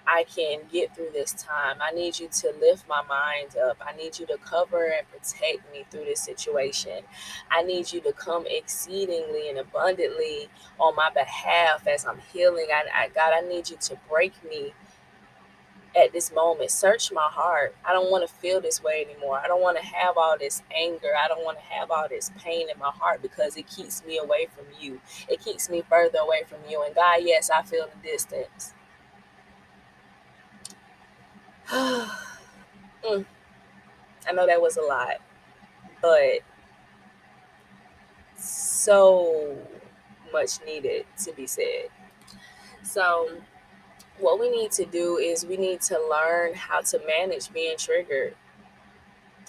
I 0.05 0.25
can 0.25 0.61
get 0.71 0.95
through 0.95 1.11
this 1.13 1.33
time. 1.33 1.77
I 1.81 1.91
need 1.91 2.19
you 2.19 2.27
to 2.27 2.53
lift 2.59 2.87
my 2.87 3.01
mind 3.03 3.55
up. 3.57 3.77
I 3.85 3.95
need 3.95 4.19
you 4.19 4.25
to 4.27 4.37
cover 4.37 4.85
and 4.85 5.07
protect 5.09 5.71
me 5.71 5.85
through 5.89 6.05
this 6.05 6.21
situation. 6.21 7.03
I 7.49 7.63
need 7.63 7.91
you 7.91 8.01
to 8.01 8.11
come 8.11 8.45
exceedingly 8.47 9.49
and 9.49 9.57
abundantly 9.57 10.49
on 10.79 10.95
my 10.95 11.09
behalf 11.09 11.87
as 11.87 12.05
I'm 12.05 12.19
healing. 12.31 12.67
I, 12.73 13.05
I 13.05 13.07
God, 13.09 13.33
I 13.33 13.41
need 13.41 13.69
you 13.69 13.77
to 13.81 13.97
break 14.09 14.33
me 14.49 14.73
at 15.95 16.11
this 16.11 16.33
moment. 16.33 16.71
Search 16.71 17.11
my 17.11 17.27
heart. 17.29 17.75
I 17.85 17.93
don't 17.93 18.11
want 18.11 18.27
to 18.27 18.33
feel 18.35 18.59
this 18.59 18.83
way 18.83 19.05
anymore. 19.09 19.39
I 19.39 19.47
don't 19.47 19.61
want 19.61 19.77
to 19.77 19.85
have 19.85 20.17
all 20.17 20.37
this 20.37 20.63
anger. 20.75 21.11
I 21.17 21.27
don't 21.27 21.43
want 21.43 21.59
to 21.59 21.63
have 21.65 21.91
all 21.91 22.07
this 22.09 22.31
pain 22.39 22.67
in 22.69 22.79
my 22.79 22.89
heart 22.89 23.21
because 23.21 23.57
it 23.57 23.67
keeps 23.67 24.03
me 24.05 24.17
away 24.17 24.47
from 24.55 24.65
you. 24.79 24.99
It 25.29 25.43
keeps 25.43 25.69
me 25.69 25.83
further 25.87 26.19
away 26.19 26.43
from 26.47 26.59
you. 26.69 26.83
And 26.83 26.95
God, 26.95 27.19
yes, 27.21 27.49
I 27.49 27.61
feel 27.61 27.87
the 27.87 28.07
distance. 28.07 28.73
mm. 31.71 33.25
I 34.27 34.31
know 34.33 34.45
that 34.47 34.61
was 34.61 34.77
a 34.77 34.81
lot, 34.81 35.15
but 36.01 36.39
so 38.37 39.57
much 40.31 40.63
needed 40.65 41.05
to 41.23 41.33
be 41.33 41.47
said. 41.47 41.89
So, 42.83 43.29
what 44.19 44.39
we 44.39 44.49
need 44.49 44.71
to 44.73 44.85
do 44.85 45.17
is 45.17 45.45
we 45.45 45.57
need 45.57 45.81
to 45.81 45.99
learn 46.09 46.53
how 46.53 46.81
to 46.81 47.01
manage 47.05 47.51
being 47.51 47.77
triggered 47.77 48.35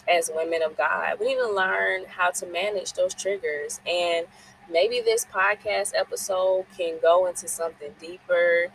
as 0.09 0.31
women 0.35 0.63
of 0.63 0.77
God. 0.77 1.19
We 1.21 1.29
need 1.29 1.41
to 1.41 1.51
learn 1.51 2.05
how 2.07 2.31
to 2.31 2.47
manage 2.47 2.93
those 2.93 3.15
triggers. 3.15 3.81
And 3.87 4.27
maybe 4.71 5.01
this 5.01 5.27
podcast 5.27 5.93
episode 5.95 6.67
can 6.77 6.99
go 7.01 7.27
into 7.27 7.49
something 7.49 7.95
deeper 8.01 8.69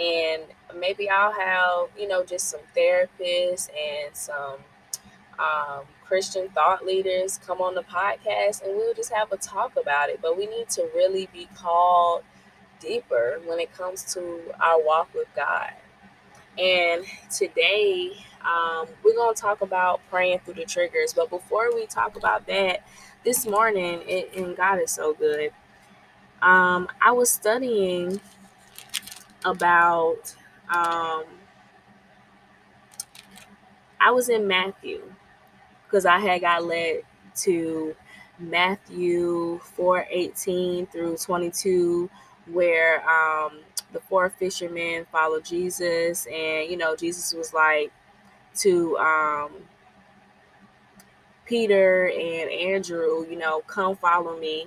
and 0.00 0.42
maybe 0.78 1.08
I'll 1.08 1.32
have 1.32 1.88
you 1.98 2.08
know 2.08 2.24
just 2.24 2.48
some 2.48 2.60
therapists 2.76 3.68
and 3.70 4.14
some 4.14 4.58
um, 5.38 5.84
Christian 6.04 6.48
thought 6.50 6.86
leaders 6.86 7.38
come 7.46 7.60
on 7.60 7.74
the 7.74 7.82
podcast, 7.82 8.62
and 8.62 8.76
we'll 8.76 8.94
just 8.94 9.12
have 9.12 9.32
a 9.32 9.36
talk 9.36 9.76
about 9.76 10.08
it. 10.08 10.20
But 10.22 10.36
we 10.36 10.46
need 10.46 10.68
to 10.70 10.88
really 10.94 11.28
be 11.32 11.48
called 11.54 12.22
deeper 12.80 13.40
when 13.46 13.58
it 13.58 13.72
comes 13.72 14.14
to 14.14 14.40
our 14.60 14.82
walk 14.82 15.12
with 15.14 15.28
God. 15.34 15.72
And 16.58 17.04
today, 17.30 18.12
um, 18.42 18.86
we're 19.04 19.14
going 19.14 19.34
to 19.34 19.40
talk 19.40 19.60
about 19.60 20.00
praying 20.08 20.40
through 20.44 20.54
the 20.54 20.64
triggers. 20.64 21.12
But 21.12 21.28
before 21.28 21.74
we 21.74 21.86
talk 21.86 22.16
about 22.16 22.46
that, 22.46 22.86
this 23.24 23.46
morning, 23.46 24.02
it, 24.06 24.32
and 24.36 24.56
God 24.56 24.76
is 24.80 24.92
so 24.92 25.12
good, 25.12 25.50
um, 26.40 26.88
I 27.00 27.10
was 27.12 27.30
studying 27.30 28.20
about 29.46 30.34
um, 30.74 31.24
I 34.00 34.10
was 34.10 34.28
in 34.28 34.46
Matthew 34.46 35.02
because 35.84 36.06
I 36.06 36.18
had 36.18 36.42
got 36.42 36.64
led 36.64 37.02
to 37.42 37.96
Matthew 38.38 39.58
4 39.60 40.06
18 40.10 40.86
through 40.88 41.16
22, 41.16 42.10
where 42.52 43.08
um, 43.08 43.60
the 43.92 44.00
four 44.00 44.30
fishermen 44.30 45.06
followed 45.12 45.44
Jesus, 45.44 46.26
and 46.26 46.68
you 46.70 46.76
know, 46.76 46.96
Jesus 46.96 47.32
was 47.32 47.54
like 47.54 47.92
to 48.56 48.98
um, 48.98 49.52
Peter 51.46 52.08
and 52.08 52.50
Andrew, 52.50 53.26
you 53.30 53.36
know, 53.36 53.60
come 53.62 53.96
follow 53.96 54.38
me, 54.38 54.66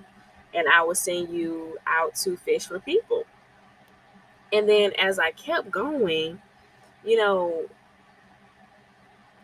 and 0.54 0.68
I 0.74 0.82
will 0.84 0.96
send 0.96 1.30
you 1.30 1.78
out 1.86 2.16
to 2.16 2.38
fish 2.38 2.68
for 2.68 2.80
people. 2.80 3.26
And 4.52 4.68
then 4.68 4.92
as 4.98 5.20
I 5.20 5.32
kept 5.32 5.70
going, 5.70 6.42
you 7.06 7.18
know, 7.18 7.66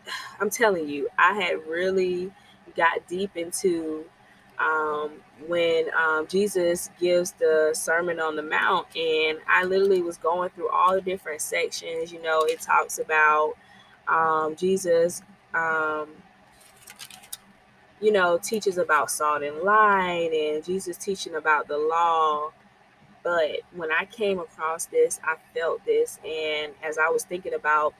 I'm 0.40 0.50
telling 0.50 0.88
you, 0.88 1.08
I 1.18 1.34
had 1.34 1.66
really 1.66 2.32
got 2.76 3.06
deep 3.08 3.36
into 3.36 4.04
um, 4.58 5.12
when 5.46 5.86
um, 5.94 6.26
Jesus 6.26 6.90
gives 6.98 7.32
the 7.32 7.70
Sermon 7.74 8.20
on 8.20 8.36
the 8.36 8.42
Mount, 8.42 8.86
and 8.96 9.38
I 9.48 9.64
literally 9.64 10.02
was 10.02 10.16
going 10.16 10.50
through 10.50 10.70
all 10.70 10.94
the 10.94 11.00
different 11.00 11.40
sections. 11.40 12.12
You 12.12 12.22
know, 12.22 12.42
it 12.42 12.60
talks 12.60 12.98
about 12.98 13.54
um, 14.08 14.56
Jesus, 14.56 15.22
um, 15.54 16.08
you 18.00 18.12
know, 18.12 18.38
teaches 18.38 18.78
about 18.78 19.10
salt 19.10 19.42
and 19.42 19.58
light, 19.58 20.30
and 20.32 20.64
Jesus 20.64 20.96
teaching 20.96 21.34
about 21.34 21.68
the 21.68 21.78
law. 21.78 22.50
But 23.26 23.62
when 23.74 23.90
I 23.90 24.04
came 24.04 24.38
across 24.38 24.86
this, 24.86 25.18
I 25.24 25.34
felt 25.52 25.84
this. 25.84 26.20
And 26.24 26.72
as 26.80 26.96
I 26.96 27.08
was 27.08 27.24
thinking 27.24 27.54
about 27.54 27.92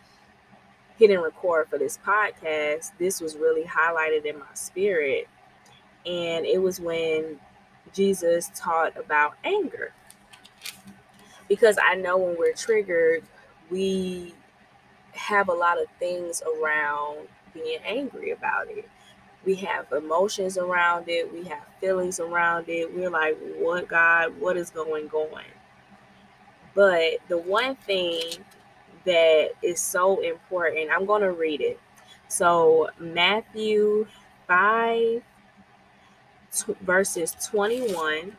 hitting 0.97 1.19
record 1.19 1.69
for 1.69 1.79
this 1.79 1.99
podcast, 1.99 2.93
this 3.01 3.21
was 3.21 3.35
really 3.35 3.65
highlighted 3.65 4.25
in 4.25 4.39
my 4.39 4.55
spirit. 4.55 5.27
And 6.07 6.47
it 6.47 6.63
was 6.63 6.79
when 6.79 7.41
Jesus 7.93 8.53
taught 8.55 8.97
about 8.97 9.35
anger. 9.43 9.93
Because 11.49 11.77
I 11.85 11.97
know 11.97 12.19
when 12.19 12.37
we're 12.39 12.55
triggered, 12.55 13.25
we 13.69 14.33
have 15.11 15.49
a 15.49 15.55
lot 15.55 15.83
of 15.83 15.89
things 15.99 16.41
around 16.41 17.27
being 17.53 17.81
angry 17.85 18.31
about 18.31 18.69
it 18.69 18.89
we 19.47 19.55
have 19.55 19.91
emotions 19.93 20.59
around 20.59 21.09
it, 21.09 21.33
we 21.33 21.45
have 21.45 21.63
feelings 21.81 22.19
around 22.19 22.69
it. 22.69 22.93
We're 22.93 23.09
like, 23.09 23.39
what 23.59 23.89
God, 23.89 24.39
what 24.41 24.57
is 24.57 24.71
going 24.71 25.09
on? 25.11 25.45
But 26.75 27.21
the 27.29 27.39
one 27.39 27.77
thing 27.77 28.23
that 29.05 29.51
is 29.63 29.81
so 29.81 30.21
important, 30.21 30.91
I'm 30.91 31.07
going 31.07 31.23
to 31.23 31.33
read 31.33 31.61
it. 31.61 31.81
So, 32.29 32.91
Matthew 32.99 34.07
5, 34.49 35.23
t- 36.53 36.77
verses 36.83 37.37
21. 37.49 38.37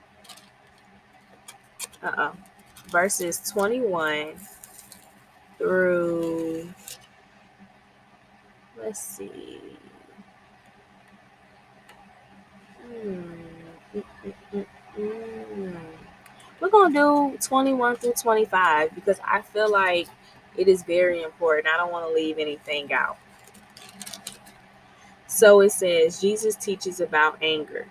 Uh 2.03 2.11
oh. 2.17 2.31
Verses 2.89 3.39
21 3.49 4.35
through, 5.57 6.69
let's 8.77 9.01
see. 9.01 9.59
Mm, 12.89 13.37
mm, 14.53 14.65
mm, 14.97 15.77
We're 16.59 16.69
going 16.69 16.93
to 16.93 16.99
do 17.33 17.37
21 17.41 17.97
through 17.97 18.13
25 18.13 18.95
because 18.95 19.19
I 19.25 19.41
feel 19.41 19.71
like 19.71 20.07
it 20.57 20.67
is 20.67 20.83
very 20.83 21.23
important. 21.23 21.67
I 21.67 21.77
don't 21.77 21.91
want 21.91 22.07
to 22.07 22.13
leave 22.13 22.39
anything 22.39 22.93
out. 22.93 23.17
So 25.27 25.61
it 25.61 25.71
says, 25.71 26.21
Jesus 26.21 26.55
teaches 26.55 26.99
about 26.99 27.37
anger. 27.41 27.87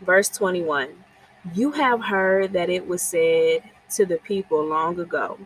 Verse 0.00 0.28
21 0.28 1.04
You 1.54 1.72
have 1.72 2.02
heard 2.04 2.52
that 2.52 2.70
it 2.70 2.86
was 2.86 3.02
said 3.02 3.62
to 3.90 4.06
the 4.06 4.18
people 4.18 4.64
long 4.64 4.98
ago, 5.00 5.38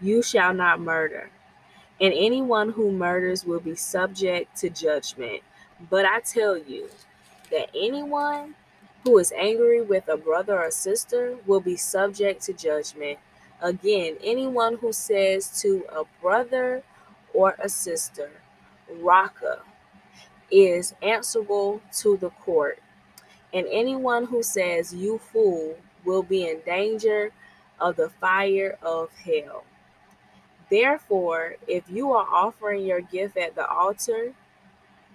You 0.00 0.22
shall 0.22 0.54
not 0.54 0.80
murder, 0.80 1.30
and 2.00 2.14
anyone 2.14 2.72
who 2.72 2.92
murders 2.92 3.44
will 3.46 3.60
be 3.60 3.76
subject 3.76 4.56
to 4.58 4.70
judgment. 4.70 5.42
But 5.88 6.04
I 6.04 6.20
tell 6.20 6.58
you 6.58 6.88
that 7.50 7.70
anyone 7.74 8.54
who 9.04 9.18
is 9.18 9.32
angry 9.32 9.80
with 9.80 10.08
a 10.08 10.16
brother 10.16 10.60
or 10.60 10.70
sister 10.70 11.38
will 11.46 11.60
be 11.60 11.76
subject 11.76 12.42
to 12.42 12.52
judgment. 12.52 13.18
Again, 13.62 14.16
anyone 14.22 14.76
who 14.78 14.92
says 14.92 15.60
to 15.62 15.84
a 15.90 16.04
brother 16.20 16.82
or 17.32 17.56
a 17.62 17.68
sister, 17.68 18.30
Raca, 18.90 19.60
is 20.50 20.94
answerable 21.02 21.80
to 21.98 22.16
the 22.16 22.30
court. 22.30 22.80
And 23.52 23.66
anyone 23.70 24.26
who 24.26 24.42
says, 24.42 24.94
You 24.94 25.18
fool, 25.18 25.76
will 26.04 26.22
be 26.22 26.48
in 26.48 26.60
danger 26.64 27.32
of 27.78 27.96
the 27.96 28.10
fire 28.10 28.78
of 28.82 29.10
hell. 29.24 29.64
Therefore, 30.70 31.56
if 31.66 31.84
you 31.90 32.12
are 32.12 32.26
offering 32.30 32.84
your 32.86 33.00
gift 33.00 33.36
at 33.36 33.54
the 33.54 33.66
altar 33.66 34.34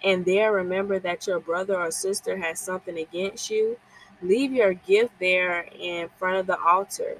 and 0.05 0.23
there 0.23 0.53
remember 0.53 0.99
that 0.99 1.27
your 1.27 1.39
brother 1.39 1.75
or 1.75 1.91
sister 1.91 2.37
has 2.37 2.59
something 2.59 2.97
against 2.97 3.49
you, 3.49 3.77
leave 4.21 4.53
your 4.53 4.73
gift 4.73 5.13
there 5.19 5.67
in 5.77 6.07
front 6.17 6.37
of 6.37 6.47
the 6.47 6.59
altar. 6.61 7.17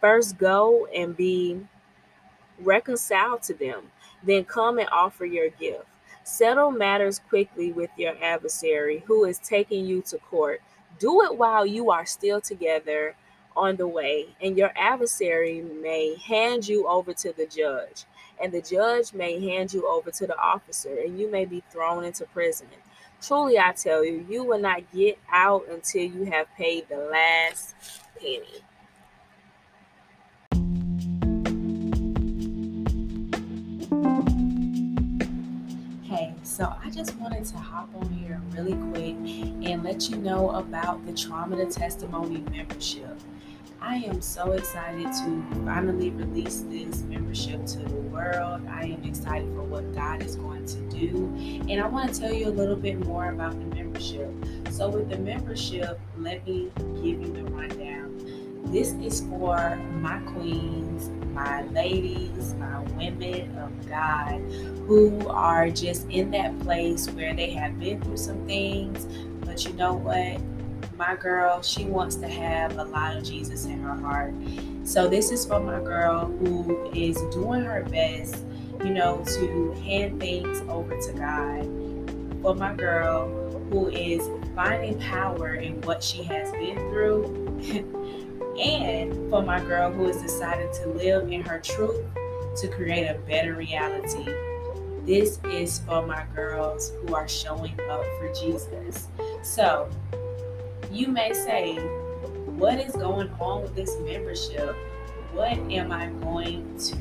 First, 0.00 0.36
go 0.36 0.86
and 0.94 1.16
be 1.16 1.60
reconciled 2.60 3.42
to 3.42 3.54
them, 3.54 3.84
then 4.22 4.44
come 4.44 4.78
and 4.78 4.88
offer 4.90 5.24
your 5.24 5.50
gift. 5.50 5.86
Settle 6.24 6.70
matters 6.70 7.20
quickly 7.28 7.72
with 7.72 7.90
your 7.96 8.14
adversary 8.22 9.04
who 9.06 9.24
is 9.24 9.38
taking 9.38 9.86
you 9.86 10.02
to 10.02 10.18
court. 10.18 10.60
Do 10.98 11.22
it 11.22 11.36
while 11.36 11.66
you 11.66 11.90
are 11.90 12.06
still 12.06 12.40
together 12.40 13.14
on 13.56 13.76
the 13.76 13.86
way, 13.86 14.26
and 14.40 14.56
your 14.56 14.72
adversary 14.74 15.62
may 15.62 16.16
hand 16.16 16.66
you 16.66 16.88
over 16.88 17.12
to 17.14 17.32
the 17.32 17.46
judge, 17.46 18.04
and 18.42 18.52
the 18.52 18.60
judge 18.60 19.12
may 19.12 19.40
hand 19.40 19.72
you 19.72 19.88
over 19.88 20.10
to 20.10 20.26
the 20.26 20.38
officer, 20.38 20.96
and 20.96 21.18
you 21.18 21.30
may 21.30 21.44
be 21.44 21.62
thrown 21.70 22.04
into 22.04 22.24
prison. 22.26 22.68
Truly, 23.22 23.58
I 23.58 23.72
tell 23.72 24.04
you, 24.04 24.26
you 24.28 24.44
will 24.44 24.58
not 24.58 24.82
get 24.92 25.18
out 25.32 25.66
until 25.70 26.02
you 26.02 26.24
have 26.24 26.46
paid 26.56 26.88
the 26.88 26.98
last 26.98 27.74
penny. 28.20 28.62
So 36.54 36.72
I 36.84 36.88
just 36.88 37.16
wanted 37.16 37.44
to 37.46 37.56
hop 37.56 37.88
on 37.96 38.08
here 38.10 38.40
really 38.52 38.74
quick 38.92 39.16
and 39.68 39.82
let 39.82 40.08
you 40.08 40.18
know 40.18 40.50
about 40.50 41.04
the 41.04 41.12
Trauma 41.12 41.56
to 41.56 41.66
Testimony 41.66 42.44
membership. 42.48 43.18
I 43.80 43.96
am 43.96 44.20
so 44.20 44.52
excited 44.52 45.04
to 45.04 45.44
finally 45.64 46.10
release 46.10 46.64
this 46.68 47.02
membership 47.02 47.66
to 47.66 47.78
the 47.78 47.94
world. 47.94 48.62
I 48.68 48.84
am 48.84 49.04
excited 49.04 49.48
for 49.54 49.62
what 49.62 49.94
God 49.94 50.22
is 50.22 50.36
going 50.36 50.66
to 50.66 50.76
do. 50.90 51.32
And 51.68 51.80
I 51.80 51.86
want 51.86 52.12
to 52.12 52.20
tell 52.20 52.32
you 52.32 52.48
a 52.48 52.50
little 52.50 52.76
bit 52.76 52.98
more 53.04 53.30
about 53.30 53.52
the 53.52 53.74
membership. 53.74 54.30
So, 54.70 54.88
with 54.88 55.10
the 55.10 55.18
membership, 55.18 56.00
let 56.18 56.46
me 56.46 56.70
give 56.76 57.20
you 57.20 57.32
the 57.32 57.44
rundown. 57.44 58.62
This 58.66 58.92
is 58.94 59.20
for 59.22 59.76
my 60.00 60.18
queens, 60.32 61.10
my 61.34 61.62
ladies, 61.66 62.54
my 62.54 62.80
women 62.96 63.56
of 63.58 63.88
God 63.88 64.40
who 64.86 65.28
are 65.28 65.68
just 65.70 66.08
in 66.08 66.30
that 66.30 66.58
place 66.60 67.08
where 67.10 67.34
they 67.34 67.50
have 67.50 67.78
been 67.78 68.00
through 68.00 68.16
some 68.16 68.46
things, 68.46 69.06
but 69.44 69.64
you 69.64 69.72
know 69.74 69.94
what? 69.94 70.40
My 70.96 71.16
girl, 71.16 71.62
she 71.62 71.84
wants 71.84 72.16
to 72.16 72.28
have 72.28 72.78
a 72.78 72.84
lot 72.84 73.16
of 73.16 73.24
Jesus 73.24 73.64
in 73.64 73.80
her 73.82 73.94
heart. 73.94 74.34
So 74.84 75.08
this 75.08 75.30
is 75.30 75.44
for 75.44 75.60
my 75.60 75.80
girl 75.80 76.26
who 76.26 76.90
is 76.92 77.16
doing 77.32 77.64
her 77.64 77.82
best, 77.84 78.44
you 78.84 78.90
know, 78.90 79.24
to 79.24 79.72
hand 79.82 80.20
things 80.20 80.60
over 80.68 80.96
to 81.00 81.12
God. 81.12 82.42
For 82.42 82.54
my 82.54 82.74
girl 82.74 83.28
who 83.70 83.88
is 83.88 84.28
finding 84.54 84.98
power 85.00 85.54
in 85.54 85.80
what 85.82 86.02
she 86.02 86.22
has 86.24 86.50
been 86.52 86.76
through. 86.90 87.24
and 88.60 89.30
for 89.30 89.42
my 89.42 89.60
girl 89.60 89.90
who 89.90 90.06
has 90.06 90.20
decided 90.22 90.72
to 90.74 90.88
live 90.88 91.30
in 91.30 91.42
her 91.42 91.58
truth 91.58 92.04
to 92.56 92.68
create 92.68 93.06
a 93.06 93.14
better 93.26 93.54
reality. 93.54 94.32
This 95.04 95.38
is 95.50 95.80
for 95.80 96.06
my 96.06 96.24
girls 96.34 96.92
who 97.02 97.14
are 97.14 97.28
showing 97.28 97.78
up 97.90 98.04
for 98.18 98.32
Jesus. 98.32 99.08
So, 99.42 99.90
you 100.94 101.08
may 101.08 101.32
say, 101.32 101.74
What 102.56 102.78
is 102.78 102.92
going 102.92 103.28
on 103.40 103.62
with 103.62 103.74
this 103.74 103.98
membership? 104.00 104.76
What 105.32 105.52
am 105.52 105.90
I 105.90 106.06
going 106.22 106.78
to 106.78 106.96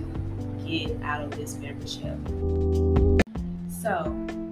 get 0.66 1.00
out 1.04 1.22
of 1.22 1.32
this 1.32 1.58
membership? 1.58 2.18
So, 3.70 4.06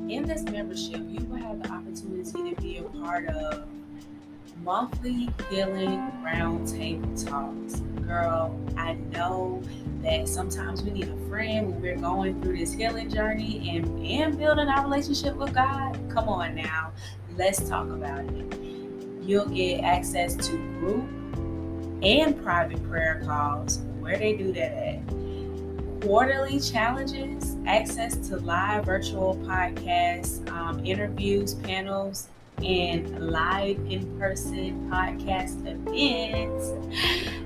in 0.09 0.25
this 0.27 0.43
membership, 0.43 1.01
you 1.07 1.25
will 1.25 1.37
have 1.37 1.63
the 1.63 1.71
opportunity 1.71 2.53
to 2.53 2.61
be 2.61 2.77
a 2.77 2.83
part 2.83 3.29
of 3.29 3.67
monthly 4.63 5.29
healing 5.49 6.11
roundtable 6.23 7.25
talks. 7.25 7.79
Girl, 8.05 8.55
I 8.77 8.93
know 8.93 9.63
that 10.03 10.27
sometimes 10.27 10.83
we 10.83 10.91
need 10.91 11.07
a 11.07 11.29
friend 11.29 11.71
when 11.71 11.81
we're 11.81 11.97
going 11.97 12.39
through 12.43 12.57
this 12.57 12.73
healing 12.73 13.09
journey 13.09 13.75
and, 13.75 14.05
and 14.05 14.37
building 14.37 14.67
our 14.67 14.83
relationship 14.83 15.35
with 15.35 15.55
God. 15.55 15.97
Come 16.11 16.29
on 16.29 16.53
now, 16.53 16.91
let's 17.37 17.67
talk 17.67 17.89
about 17.89 18.19
it 18.25 18.70
you'll 19.31 19.45
get 19.45 19.81
access 19.81 20.35
to 20.35 20.57
group 20.77 21.05
and 22.03 22.43
private 22.43 22.83
prayer 22.89 23.21
calls. 23.25 23.77
Where 24.01 24.17
they 24.17 24.35
do 24.35 24.51
that 24.51 24.73
at? 24.73 26.01
Quarterly 26.01 26.59
challenges, 26.59 27.55
access 27.65 28.17
to 28.27 28.37
live 28.37 28.83
virtual 28.85 29.37
podcasts, 29.45 30.45
um, 30.51 30.85
interviews, 30.85 31.53
panels, 31.53 32.27
and 32.57 33.31
live 33.31 33.79
in 33.89 34.19
person 34.19 34.89
podcast 34.91 35.65
events, 35.65 36.73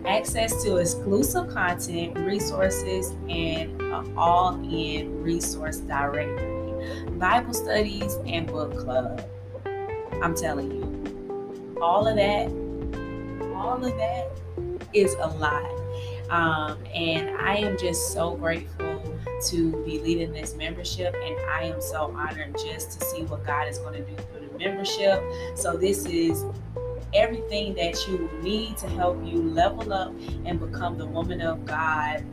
access 0.07 0.63
to 0.63 0.77
exclusive 0.77 1.49
content, 1.53 2.17
resources, 2.17 3.11
and 3.29 3.79
an 3.79 4.13
all 4.17 4.55
in 4.73 5.21
resource 5.21 5.77
directory, 5.77 7.11
Bible 7.11 7.53
studies, 7.53 8.15
and 8.25 8.47
book 8.47 8.75
club. 8.75 9.23
I'm 10.23 10.35
telling 10.35 10.71
you, 10.71 10.94
all 11.81 12.07
of 12.07 12.15
that, 12.15 12.47
all 13.55 13.83
of 13.83 13.97
that 13.97 14.31
is 14.93 15.13
a 15.15 15.27
lot. 15.27 15.71
Um, 16.29 16.77
and 16.93 17.29
I 17.37 17.57
am 17.57 17.77
just 17.77 18.11
so 18.11 18.35
grateful 18.35 19.03
to 19.47 19.83
be 19.85 19.99
leading 19.99 20.31
this 20.31 20.55
membership, 20.55 21.13
and 21.13 21.37
I 21.49 21.63
am 21.63 21.81
so 21.81 22.15
honored 22.17 22.55
just 22.57 22.99
to 22.99 23.05
see 23.05 23.23
what 23.23 23.45
God 23.45 23.67
is 23.67 23.77
going 23.77 24.03
to 24.03 24.09
do 24.09 24.15
through 24.15 24.47
the 24.47 24.57
membership. 24.57 25.21
So, 25.55 25.77
this 25.77 26.05
is 26.05 26.43
everything 27.13 27.75
that 27.75 28.07
you 28.07 28.29
need 28.41 28.77
to 28.77 28.89
help 28.89 29.23
you 29.25 29.41
level 29.41 29.93
up 29.93 30.13
and 30.45 30.59
become 30.59 30.97
the 30.97 31.05
woman 31.05 31.41
of 31.41 31.65
God 31.65 32.25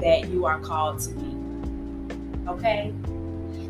that 0.00 0.28
you 0.28 0.44
are 0.44 0.60
called 0.60 0.98
to 1.00 1.10
be. 1.14 2.48
Okay? 2.48 2.92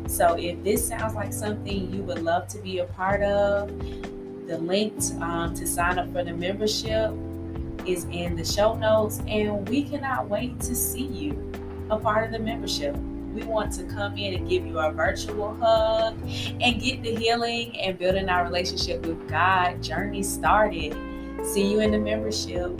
So, 0.07 0.35
if 0.37 0.61
this 0.63 0.85
sounds 0.85 1.15
like 1.15 1.31
something 1.31 1.93
you 1.93 2.01
would 2.03 2.21
love 2.21 2.49
to 2.49 2.57
be 2.59 2.79
a 2.79 2.85
part 2.85 3.21
of, 3.21 3.71
the 4.47 4.57
link 4.57 4.93
um, 5.21 5.53
to 5.55 5.65
sign 5.67 5.97
up 5.99 6.11
for 6.11 6.23
the 6.23 6.33
membership 6.33 7.11
is 7.85 8.05
in 8.11 8.35
the 8.35 8.45
show 8.45 8.75
notes, 8.75 9.21
and 9.27 9.67
we 9.67 9.83
cannot 9.83 10.29
wait 10.29 10.59
to 10.61 10.75
see 10.75 11.05
you 11.05 11.51
a 11.89 11.97
part 11.97 12.25
of 12.25 12.31
the 12.31 12.39
membership. 12.39 12.95
We 13.33 13.43
want 13.43 13.73
to 13.73 13.83
come 13.83 14.17
in 14.17 14.35
and 14.35 14.47
give 14.47 14.65
you 14.65 14.79
a 14.79 14.91
virtual 14.91 15.55
hug 15.55 16.15
and 16.23 16.81
get 16.81 17.01
the 17.01 17.15
healing 17.15 17.77
and 17.79 17.97
building 17.97 18.29
our 18.29 18.43
relationship 18.43 19.05
with 19.05 19.27
God 19.27 19.81
journey 19.81 20.23
started. 20.23 20.95
See 21.43 21.71
you 21.71 21.79
in 21.79 21.91
the 21.91 21.99
membership. 21.99 22.79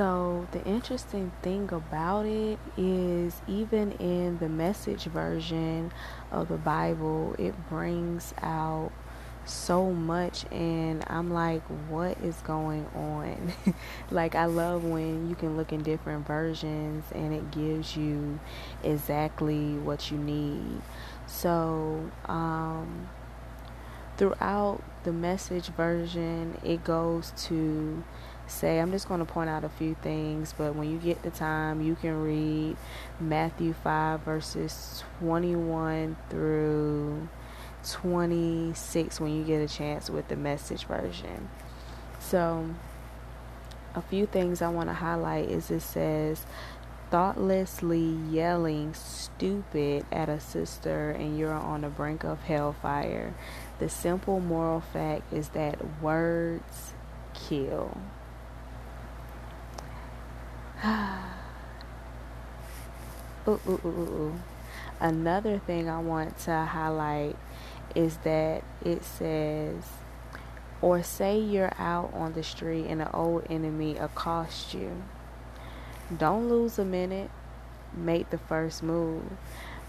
So, 0.00 0.48
the 0.52 0.64
interesting 0.64 1.30
thing 1.42 1.70
about 1.70 2.24
it 2.24 2.58
is, 2.78 3.38
even 3.46 3.92
in 4.00 4.38
the 4.38 4.48
message 4.48 5.04
version 5.04 5.92
of 6.32 6.48
the 6.48 6.56
Bible, 6.56 7.34
it 7.38 7.52
brings 7.68 8.32
out 8.40 8.92
so 9.44 9.92
much, 9.92 10.50
and 10.50 11.04
I'm 11.06 11.30
like, 11.30 11.60
what 11.90 12.16
is 12.22 12.36
going 12.36 12.86
on? 12.94 13.52
like, 14.10 14.34
I 14.34 14.46
love 14.46 14.84
when 14.84 15.28
you 15.28 15.34
can 15.34 15.58
look 15.58 15.70
in 15.70 15.82
different 15.82 16.26
versions 16.26 17.04
and 17.14 17.34
it 17.34 17.50
gives 17.50 17.94
you 17.94 18.40
exactly 18.82 19.74
what 19.74 20.10
you 20.10 20.16
need. 20.16 20.80
So, 21.26 22.10
um, 22.24 23.10
throughout 24.16 24.82
the 25.04 25.12
message 25.12 25.66
version, 25.66 26.58
it 26.64 26.84
goes 26.84 27.34
to 27.48 28.02
say, 28.50 28.80
I'm 28.80 28.90
just 28.90 29.08
going 29.08 29.20
to 29.20 29.26
point 29.26 29.50
out 29.50 29.64
a 29.64 29.68
few 29.68 29.94
things, 30.02 30.54
but 30.56 30.74
when 30.74 30.90
you 30.90 30.98
get 30.98 31.22
the 31.22 31.30
time, 31.30 31.80
you 31.80 31.94
can 31.94 32.22
read 32.22 32.76
Matthew 33.18 33.72
5, 33.72 34.20
verses 34.20 35.04
21 35.20 36.16
through 36.28 37.28
26 37.88 39.20
when 39.20 39.36
you 39.36 39.44
get 39.44 39.60
a 39.60 39.68
chance 39.68 40.10
with 40.10 40.28
the 40.28 40.36
message 40.36 40.84
version. 40.84 41.48
So, 42.18 42.68
a 43.94 44.02
few 44.02 44.26
things 44.26 44.62
I 44.62 44.68
want 44.68 44.88
to 44.88 44.94
highlight 44.94 45.48
is 45.48 45.70
it 45.70 45.80
says, 45.80 46.44
thoughtlessly 47.10 48.16
yelling 48.30 48.94
stupid 48.94 50.06
at 50.12 50.28
a 50.28 50.38
sister 50.38 51.10
and 51.10 51.36
you're 51.36 51.52
on 51.52 51.80
the 51.80 51.88
brink 51.88 52.22
of 52.24 52.40
hellfire. 52.42 53.34
The 53.80 53.88
simple 53.88 54.38
moral 54.38 54.80
fact 54.80 55.32
is 55.32 55.48
that 55.50 56.00
words 56.00 56.92
kill. 57.34 57.96
ooh, 63.46 63.60
ooh, 63.66 63.80
ooh, 63.84 63.86
ooh. 63.86 64.40
Another 64.98 65.58
thing 65.58 65.90
I 65.90 66.00
want 66.00 66.38
to 66.40 66.64
highlight 66.64 67.36
is 67.94 68.16
that 68.18 68.64
it 68.82 69.04
says, 69.04 69.84
Or 70.80 71.02
say 71.02 71.38
you're 71.38 71.74
out 71.78 72.14
on 72.14 72.32
the 72.32 72.42
street 72.42 72.86
and 72.86 73.02
an 73.02 73.08
old 73.12 73.46
enemy 73.50 73.98
accosts 73.98 74.72
you. 74.72 75.02
Don't 76.16 76.48
lose 76.48 76.78
a 76.78 76.84
minute. 76.84 77.30
Make 77.94 78.30
the 78.30 78.38
first 78.38 78.82
move. 78.82 79.24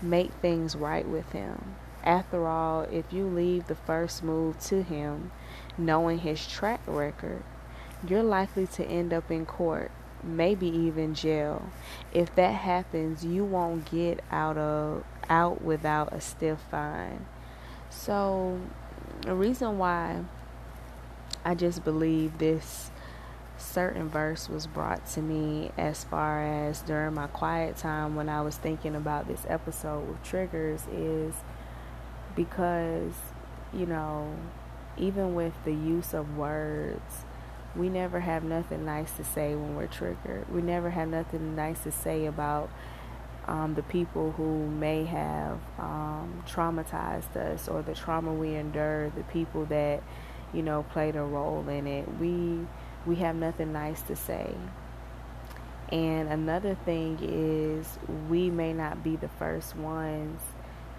Make 0.01 0.33
things 0.41 0.75
right 0.75 1.07
with 1.07 1.31
him. 1.31 1.75
After 2.03 2.47
all, 2.47 2.81
if 2.81 3.13
you 3.13 3.27
leave 3.27 3.67
the 3.67 3.75
first 3.75 4.23
move 4.23 4.59
to 4.61 4.83
him, 4.83 5.31
knowing 5.77 6.19
his 6.19 6.45
track 6.45 6.81
record, 6.85 7.43
you're 8.05 8.23
likely 8.23 8.67
to 8.67 8.85
end 8.85 9.13
up 9.13 9.29
in 9.29 9.45
court, 9.45 9.91
maybe 10.23 10.67
even 10.67 11.13
jail. 11.13 11.69
If 12.13 12.33
that 12.35 12.53
happens, 12.53 13.23
you 13.25 13.45
won't 13.45 13.89
get 13.89 14.21
out 14.31 14.57
of 14.57 15.03
out 15.29 15.61
without 15.61 16.13
a 16.13 16.21
stiff 16.21 16.59
fine. 16.69 17.25
So, 17.89 18.59
the 19.21 19.33
reason 19.33 19.77
why 19.77 20.23
I 21.45 21.55
just 21.55 21.83
believe 21.83 22.37
this 22.37 22.91
certain 23.57 24.09
verse 24.09 24.49
was 24.49 24.67
brought 24.67 25.05
to 25.05 25.21
me 25.21 25.71
as 25.77 26.03
far 26.03 26.43
as 26.43 26.81
during 26.81 27.13
my 27.13 27.27
quiet 27.27 27.77
time 27.77 28.15
when 28.15 28.27
I 28.27 28.41
was 28.41 28.57
thinking 28.57 28.95
about 28.95 29.27
this 29.27 29.45
episode 29.47 30.07
with 30.07 30.23
triggers 30.23 30.81
is 30.91 31.35
because, 32.35 33.13
you 33.73 33.85
know, 33.85 34.35
even 34.97 35.35
with 35.35 35.53
the 35.63 35.73
use 35.73 36.13
of 36.13 36.37
words, 36.37 37.25
we 37.75 37.89
never 37.89 38.19
have 38.19 38.43
nothing 38.43 38.85
nice 38.85 39.11
to 39.13 39.23
say 39.23 39.55
when 39.55 39.75
we're 39.75 39.87
triggered. 39.87 40.51
We 40.53 40.61
never 40.61 40.89
have 40.89 41.07
nothing 41.07 41.55
nice 41.55 41.81
to 41.83 41.91
say 41.91 42.25
about 42.25 42.69
um, 43.47 43.73
the 43.75 43.83
people 43.83 44.31
who 44.33 44.67
may 44.67 45.05
have 45.05 45.59
um, 45.79 46.43
traumatized 46.47 47.35
us 47.35 47.67
or 47.67 47.81
the 47.81 47.93
trauma 47.93 48.33
we 48.33 48.55
endured, 48.55 49.15
the 49.15 49.23
people 49.23 49.65
that 49.65 50.03
you 50.53 50.61
know, 50.61 50.83
played 50.91 51.15
a 51.15 51.23
role 51.23 51.67
in 51.69 51.87
it. 51.87 52.07
We 52.19 52.65
we 53.05 53.15
have 53.17 53.35
nothing 53.35 53.73
nice 53.73 54.01
to 54.03 54.15
say. 54.15 54.53
And 55.91 56.29
another 56.29 56.75
thing 56.85 57.17
is 57.21 57.97
we 58.29 58.49
may 58.49 58.73
not 58.73 59.03
be 59.03 59.15
the 59.15 59.27
first 59.27 59.75
ones 59.75 60.41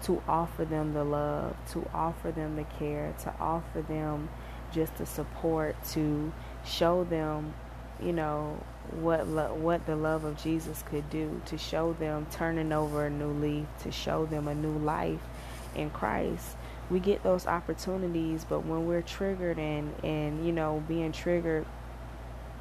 to 0.03 0.21
offer 0.27 0.65
them 0.65 0.93
the 0.93 1.03
love, 1.03 1.55
to 1.71 1.89
offer 1.93 2.31
them 2.31 2.57
the 2.57 2.65
care, 2.77 3.13
to 3.23 3.33
offer 3.39 3.81
them 3.81 4.29
just 4.71 4.95
the 4.97 5.05
support, 5.05 5.81
to 5.91 6.33
show 6.65 7.03
them, 7.03 7.53
you 8.01 8.13
know, 8.13 8.59
what 8.91 9.27
lo- 9.27 9.53
what 9.55 9.85
the 9.85 9.95
love 9.95 10.23
of 10.23 10.41
Jesus 10.41 10.83
could 10.89 11.09
do, 11.09 11.41
to 11.45 11.57
show 11.57 11.93
them 11.93 12.27
turning 12.31 12.71
over 12.71 13.05
a 13.05 13.09
new 13.09 13.31
leaf, 13.31 13.65
to 13.81 13.91
show 13.91 14.25
them 14.25 14.47
a 14.47 14.55
new 14.55 14.77
life 14.77 15.21
in 15.75 15.89
Christ. 15.89 16.55
We 16.89 16.99
get 16.99 17.23
those 17.23 17.47
opportunities 17.47 18.45
but 18.45 18.65
when 18.65 18.87
we're 18.87 19.01
triggered 19.01 19.57
and 19.57 19.93
and 20.03 20.45
you 20.45 20.51
know 20.51 20.83
being 20.87 21.11
triggered 21.11 21.65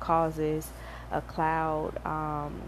causes 0.01 0.69
a 1.11 1.21
cloud 1.21 2.05
um, 2.07 2.61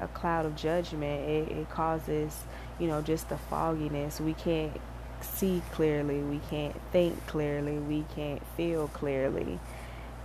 a 0.00 0.08
cloud 0.08 0.46
of 0.46 0.56
judgment. 0.56 1.28
It, 1.28 1.52
it 1.52 1.70
causes 1.70 2.44
you 2.78 2.88
know 2.88 3.02
just 3.02 3.28
the 3.28 3.36
fogginess. 3.36 4.20
We 4.20 4.34
can't 4.34 4.80
see 5.20 5.62
clearly. 5.72 6.20
We 6.20 6.40
can't 6.48 6.76
think 6.92 7.26
clearly. 7.26 7.78
We 7.78 8.04
can't 8.14 8.42
feel 8.56 8.88
clearly 8.88 9.58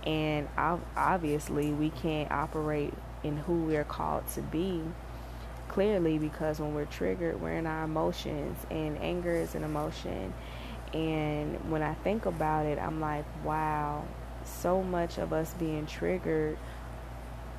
and 0.06 0.48
obviously 0.96 1.72
we 1.72 1.90
can't 1.90 2.30
operate 2.30 2.94
in 3.24 3.36
who 3.36 3.64
we're 3.64 3.84
called 3.84 4.26
to 4.28 4.40
be 4.40 4.82
clearly 5.68 6.16
because 6.16 6.60
when 6.60 6.74
we're 6.74 6.86
triggered 6.86 7.40
we're 7.40 7.52
in 7.52 7.66
our 7.66 7.84
emotions 7.84 8.56
and 8.70 8.96
anger 8.98 9.34
is 9.34 9.54
an 9.54 9.64
emotion. 9.64 10.32
And 10.94 11.70
when 11.70 11.82
I 11.82 11.94
think 11.94 12.24
about 12.24 12.64
it, 12.64 12.78
I'm 12.78 13.00
like, 13.00 13.24
wow, 13.44 14.04
so 14.44 14.82
much 14.82 15.18
of 15.18 15.32
us 15.32 15.52
being 15.54 15.84
triggered, 15.84 16.56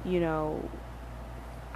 you 0.05 0.19
know, 0.19 0.67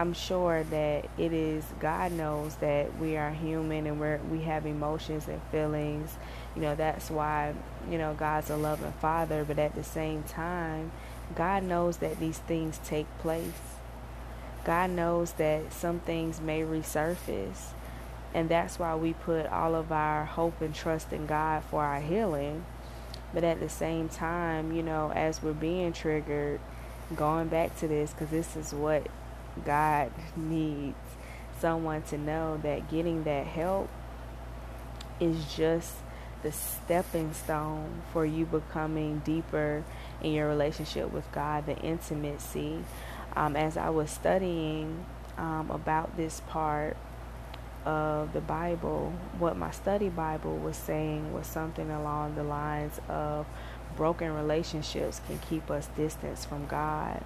I'm 0.02 0.14
sure 0.14 0.64
that 0.64 1.08
it 1.20 1.32
is 1.32 1.64
God 1.80 2.12
knows 2.12 2.56
that 2.56 2.98
we 2.98 3.18
are 3.18 3.30
human 3.30 3.86
and 3.86 4.00
we're 4.00 4.18
we 4.32 4.42
have 4.42 4.66
emotions 4.66 5.28
and 5.28 5.40
feelings. 5.52 6.18
You 6.56 6.64
know, 6.64 6.74
that's 6.74 7.12
why, 7.12 7.54
you 7.88 8.00
know, 8.00 8.16
God's 8.16 8.50
a 8.50 8.58
loving 8.58 8.94
father, 8.94 9.46
but 9.46 9.60
at 9.60 9.76
the 9.76 9.84
same 9.84 10.24
time, 10.24 10.92
God 11.36 11.62
knows 11.62 11.98
that 11.98 12.20
these 12.20 12.40
things 12.40 12.80
take 12.84 13.06
place. 13.20 13.78
God 14.66 14.90
knows 14.90 15.34
that 15.34 15.72
some 15.72 16.00
things 16.00 16.42
may 16.42 16.62
resurface. 16.62 17.74
And 18.34 18.50
that's 18.50 18.80
why 18.80 18.96
we 18.96 19.14
put 19.14 19.46
all 19.46 19.76
of 19.76 19.92
our 19.92 20.26
hope 20.26 20.62
and 20.62 20.74
trust 20.74 21.14
in 21.14 21.28
God 21.28 21.64
for 21.66 21.84
our 21.84 22.02
healing. 22.02 22.66
But 23.36 23.44
at 23.44 23.60
the 23.60 23.70
same 23.70 24.10
time, 24.10 24.72
you 24.72 24.82
know, 24.82 25.12
as 25.14 25.44
we're 25.44 25.54
being 25.54 25.94
triggered, 25.94 26.60
going 27.16 27.50
back 27.50 27.78
to 27.82 27.88
this, 27.88 28.14
because 28.14 28.32
this 28.32 28.56
is 28.56 28.74
what 28.74 29.06
God 29.66 30.12
needs 30.36 30.98
someone 31.60 32.02
to 32.04 32.18
know 32.18 32.60
that 32.64 32.90
getting 32.90 33.24
that 33.24 33.46
help 33.46 33.90
is 35.20 35.54
just 35.54 35.94
the 36.44 36.52
stepping 36.52 37.34
stone 37.34 38.02
for 38.12 38.26
you 38.26 38.46
becoming 38.46 39.20
deeper 39.20 39.84
in 40.22 40.34
your 40.34 40.48
relationship 40.48 41.12
with 41.12 41.32
God, 41.32 41.66
the 41.66 41.78
intimacy. 41.78 42.84
Um, 43.36 43.56
as 43.56 43.78
I 43.78 43.90
was 43.90 44.10
studying 44.10 45.06
um, 45.38 45.70
about 45.70 46.18
this 46.18 46.42
part, 46.48 46.98
of 47.86 48.34
the 48.34 48.42
Bible, 48.42 49.14
what 49.40 49.58
my 49.58 49.72
study 49.72 50.10
Bible 50.10 50.58
was 50.58 50.78
saying 50.78 51.34
was 51.34 51.48
something 51.48 51.90
along 51.90 52.36
the 52.36 52.44
lines 52.44 53.00
of 53.10 53.46
broken 53.98 54.34
relationships 54.34 55.22
can 55.28 55.40
keep 55.50 55.70
us 55.72 55.88
distance 55.98 56.46
from 56.46 56.66
God. 56.68 57.24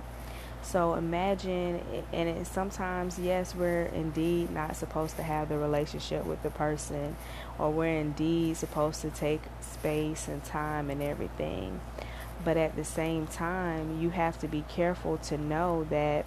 So 0.65 0.95
imagine, 0.95 1.79
and 2.11 2.45
sometimes, 2.47 3.19
yes, 3.19 3.53
we're 3.53 3.83
indeed 3.83 4.49
not 4.49 4.75
supposed 4.75 5.15
to 5.17 5.23
have 5.23 5.47
the 5.47 5.59
relationship 5.59 6.25
with 6.25 6.41
the 6.41 6.49
person, 6.49 7.15
or 7.59 7.69
we're 7.69 7.99
indeed 7.99 8.57
supposed 8.57 9.01
to 9.01 9.11
take 9.11 9.41
space 9.61 10.27
and 10.27 10.43
time 10.43 10.89
and 10.89 11.03
everything. 11.03 11.81
But 12.43 12.57
at 12.57 12.75
the 12.75 12.83
same 12.83 13.27
time, 13.27 14.01
you 14.01 14.09
have 14.09 14.39
to 14.39 14.47
be 14.47 14.65
careful 14.67 15.17
to 15.19 15.37
know 15.37 15.85
that 15.91 16.25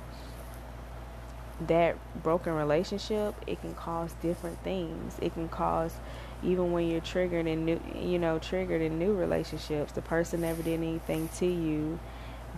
that 1.66 1.96
broken 2.22 2.52
relationship 2.54 3.34
it 3.44 3.60
can 3.60 3.74
cause 3.74 4.12
different 4.22 4.62
things 4.62 5.16
it 5.20 5.34
can 5.34 5.48
cause 5.48 5.92
even 6.40 6.70
when 6.70 6.88
you're 6.88 7.00
triggered 7.00 7.48
in 7.48 7.64
new 7.64 7.80
you 7.96 8.16
know 8.16 8.38
triggered 8.38 8.80
in 8.80 8.96
new 8.96 9.12
relationships 9.12 9.90
the 9.90 10.00
person 10.00 10.42
never 10.42 10.62
did 10.62 10.74
anything 10.74 11.28
to 11.36 11.46
you 11.46 11.98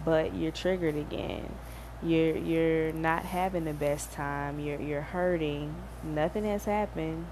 but 0.05 0.34
you're 0.34 0.53
triggered 0.53 0.97
again. 0.97 1.55
You're 2.03 2.36
you're 2.36 2.93
not 2.93 3.24
having 3.24 3.64
the 3.64 3.74
best 3.74 4.12
time. 4.12 4.59
You're 4.59 4.80
you're 4.80 5.03
hurting. 5.03 5.74
Nothing 6.03 6.45
has 6.45 6.64
happened 6.64 7.26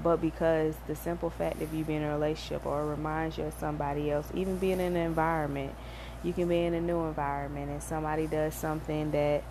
but 0.00 0.20
because 0.20 0.76
the 0.86 0.94
simple 0.94 1.28
fact 1.28 1.60
of 1.60 1.74
you 1.74 1.82
being 1.84 2.02
in 2.02 2.08
a 2.08 2.12
relationship 2.12 2.64
or 2.64 2.86
reminds 2.86 3.36
you 3.36 3.42
of 3.42 3.54
somebody 3.58 4.12
else 4.12 4.28
even 4.32 4.56
being 4.56 4.78
in 4.78 4.94
an 4.94 4.96
environment 4.96 5.74
you 6.22 6.32
can 6.32 6.46
be 6.48 6.62
in 6.62 6.72
a 6.72 6.80
new 6.80 7.04
environment 7.06 7.68
and 7.68 7.82
somebody 7.82 8.28
does 8.28 8.54
something 8.54 9.10
that 9.10 9.42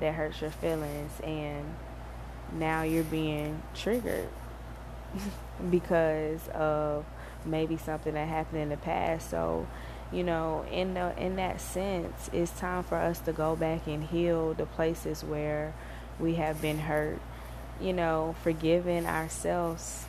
that 0.00 0.14
hurts 0.14 0.42
your 0.42 0.50
feelings 0.50 1.12
and 1.24 1.64
now 2.52 2.82
you're 2.82 3.04
being 3.04 3.62
triggered 3.74 4.28
because 5.70 6.46
of 6.48 7.04
maybe 7.44 7.76
something 7.76 8.14
that 8.14 8.28
happened 8.28 8.62
in 8.62 8.68
the 8.68 8.76
past. 8.76 9.30
So 9.30 9.66
you 10.12 10.22
know 10.22 10.64
in 10.70 10.94
the 10.94 11.16
in 11.22 11.36
that 11.36 11.60
sense 11.60 12.30
it's 12.32 12.52
time 12.52 12.82
for 12.82 12.96
us 12.96 13.18
to 13.20 13.32
go 13.32 13.56
back 13.56 13.86
and 13.86 14.04
heal 14.04 14.54
the 14.54 14.66
places 14.66 15.24
where 15.24 15.74
we 16.18 16.34
have 16.36 16.60
been 16.62 16.78
hurt 16.78 17.20
you 17.80 17.92
know 17.92 18.34
forgiving 18.42 19.06
ourselves 19.06 20.06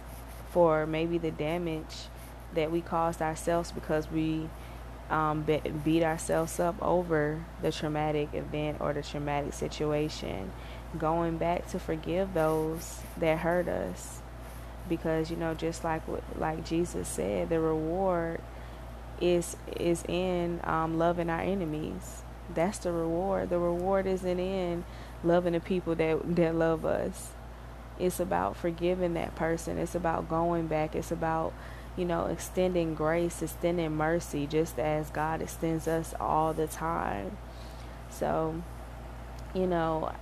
for 0.52 0.86
maybe 0.86 1.18
the 1.18 1.32
damage 1.32 2.08
that 2.54 2.72
we 2.72 2.82
caused 2.82 3.22
ourselves 3.22 3.72
because 3.72 4.10
we 4.12 4.50
um, 5.10 5.44
be- 5.44 5.62
beat 5.84 6.04
ourselves 6.04 6.60
up 6.60 6.76
over 6.82 7.46
the 7.62 7.72
traumatic 7.72 8.34
event 8.34 8.78
or 8.80 8.94
the 8.94 9.02
traumatic 9.02 9.54
situation. 9.54 10.52
Going 10.98 11.38
back 11.38 11.68
to 11.70 11.80
forgive 11.80 12.34
those 12.34 13.02
that 13.18 13.40
hurt 13.40 13.68
us, 13.68 14.22
because 14.90 15.30
you 15.30 15.38
know, 15.38 15.54
just 15.54 15.84
like 15.84 16.02
like 16.38 16.66
Jesus 16.66 17.08
said, 17.08 17.50
the 17.50 17.60
reward 17.60 18.42
is 19.22 19.58
is 19.76 20.04
in 20.08 20.60
um, 20.64 20.98
loving 20.98 21.30
our 21.30 21.42
enemies. 21.42 22.24
That's 22.54 22.80
the 22.80 22.92
reward. 22.92 23.50
The 23.50 23.60
reward 23.60 24.06
isn't 24.08 24.40
in 24.40 24.86
loving 25.24 25.54
the 25.54 25.60
people 25.60 25.96
that 25.96 26.36
that 26.36 26.56
love 26.56 26.86
us. 26.86 27.30
It's 28.00 28.20
about 28.20 28.56
forgiving 28.56 29.16
that 29.16 29.36
person. 29.36 29.78
It's 29.78 29.96
about 29.96 30.30
going 30.30 30.68
back. 30.68 30.96
It's 30.96 31.12
about 31.12 31.54
you 31.98 32.06
know, 32.06 32.28
extending 32.28 32.94
grace, 32.94 33.42
extending 33.42 33.98
mercy, 33.98 34.46
just 34.46 34.78
as 34.78 35.10
God 35.10 35.42
extends 35.42 35.88
us 35.88 36.14
all 36.20 36.54
the 36.54 36.68
time. 36.68 37.38
So, 38.12 38.62
you 39.54 39.66
know, 39.66 40.14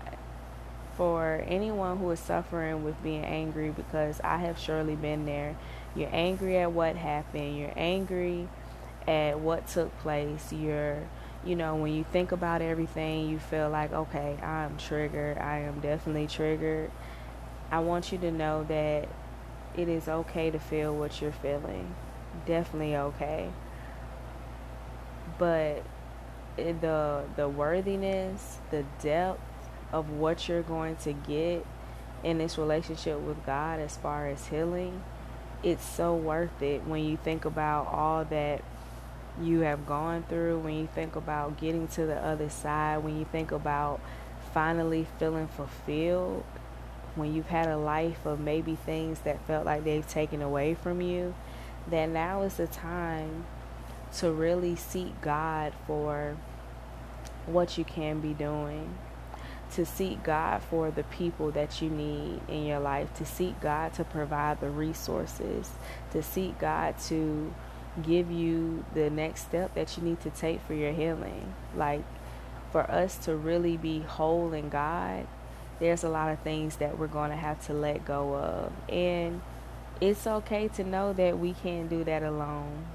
for 0.95 1.43
anyone 1.45 1.97
who 1.97 2.09
is 2.11 2.19
suffering 2.21 2.85
with 2.85 3.01
being 3.03 3.25
angry, 3.25 3.69
because 3.69 4.21
I 4.21 4.37
have 4.37 4.57
surely 4.57 4.95
been 4.95 5.25
there, 5.25 5.57
you're 5.93 6.09
angry 6.13 6.57
at 6.57 6.71
what 6.71 6.95
happened, 6.95 7.57
you're 7.57 7.73
angry 7.75 8.47
at 9.07 9.39
what 9.39 9.67
took 9.67 9.95
place. 9.99 10.51
You're, 10.51 10.99
you 11.45 11.55
know, 11.55 11.75
when 11.75 11.93
you 11.93 12.05
think 12.11 12.31
about 12.31 12.61
everything, 12.61 13.29
you 13.29 13.39
feel 13.39 13.69
like, 13.69 13.93
okay, 13.93 14.37
I'm 14.41 14.77
triggered. 14.77 15.37
I 15.37 15.59
am 15.59 15.79
definitely 15.79 16.27
triggered. 16.27 16.91
I 17.71 17.79
want 17.79 18.11
you 18.11 18.17
to 18.19 18.31
know 18.31 18.63
that 18.63 19.07
it 19.75 19.89
is 19.89 20.07
okay 20.07 20.51
to 20.51 20.59
feel 20.59 20.95
what 20.95 21.21
you're 21.21 21.31
feeling. 21.31 21.93
Definitely 22.45 22.95
okay. 22.95 23.49
But 25.37 25.83
the 26.55 27.23
the 27.35 27.49
worthiness, 27.49 28.59
the 28.71 28.85
depth 29.01 29.41
of 29.91 30.09
what 30.09 30.47
you're 30.47 30.61
going 30.61 30.95
to 30.97 31.13
get 31.13 31.65
in 32.23 32.37
this 32.37 32.57
relationship 32.57 33.19
with 33.19 33.45
God 33.45 33.79
as 33.79 33.97
far 33.97 34.27
as 34.27 34.47
healing, 34.47 35.03
it's 35.63 35.85
so 35.85 36.15
worth 36.15 36.61
it 36.61 36.85
when 36.85 37.03
you 37.03 37.17
think 37.17 37.45
about 37.45 37.87
all 37.87 38.23
that 38.25 38.63
you 39.41 39.61
have 39.61 39.85
gone 39.85 40.23
through, 40.29 40.59
when 40.59 40.75
you 40.75 40.87
think 40.93 41.15
about 41.15 41.57
getting 41.57 41.87
to 41.89 42.05
the 42.05 42.15
other 42.15 42.49
side, 42.49 43.03
when 43.03 43.17
you 43.19 43.25
think 43.25 43.51
about 43.51 43.99
finally 44.53 45.05
feeling 45.19 45.47
fulfilled, 45.47 46.43
when 47.15 47.33
you've 47.33 47.47
had 47.47 47.67
a 47.67 47.77
life 47.77 48.25
of 48.25 48.39
maybe 48.39 48.75
things 48.75 49.19
that 49.19 49.45
felt 49.45 49.65
like 49.65 49.83
they've 49.83 50.07
taken 50.07 50.41
away 50.41 50.73
from 50.73 51.01
you, 51.01 51.33
that 51.89 52.07
now 52.07 52.41
is 52.41 52.55
the 52.55 52.67
time 52.67 53.45
to 54.17 54.31
really 54.31 54.75
seek 54.75 55.21
God 55.21 55.73
for 55.85 56.37
what 57.45 57.77
you 57.77 57.83
can 57.83 58.21
be 58.21 58.33
doing, 58.33 58.97
to 59.73 59.85
seek 59.85 60.23
God 60.23 60.61
for 60.63 60.89
the 60.91 61.03
people 61.03 61.51
that 61.51 61.81
you 61.81 61.89
need 61.89 62.39
in 62.47 62.65
your 62.65 62.79
life, 62.79 63.13
to 63.15 63.25
seek 63.25 63.59
God 63.59 63.93
to 63.95 64.03
provide 64.03 64.61
the 64.61 64.69
resources, 64.69 65.71
to 66.11 66.23
seek 66.23 66.57
God 66.59 66.97
to 67.07 67.53
give 68.01 68.31
you 68.31 68.85
the 68.93 69.09
next 69.09 69.43
step 69.43 69.73
that 69.75 69.97
you 69.97 70.03
need 70.03 70.19
to 70.21 70.29
take 70.29 70.61
for 70.61 70.73
your 70.73 70.91
healing. 70.91 71.53
Like 71.75 72.03
for 72.71 72.89
us 72.89 73.17
to 73.19 73.35
really 73.35 73.77
be 73.77 74.01
whole 74.01 74.53
in 74.53 74.69
God, 74.69 75.27
there's 75.79 76.03
a 76.03 76.09
lot 76.09 76.31
of 76.31 76.39
things 76.39 76.77
that 76.77 76.97
we're 76.97 77.07
going 77.07 77.31
to 77.31 77.37
have 77.37 77.65
to 77.67 77.73
let 77.73 78.05
go 78.05 78.35
of. 78.35 78.71
And 78.89 79.41
it's 80.01 80.27
okay 80.27 80.67
to 80.69 80.83
know 80.83 81.13
that 81.13 81.39
we 81.39 81.53
can't 81.53 81.89
do 81.89 82.03
that 82.03 82.23
alone. 82.23 82.85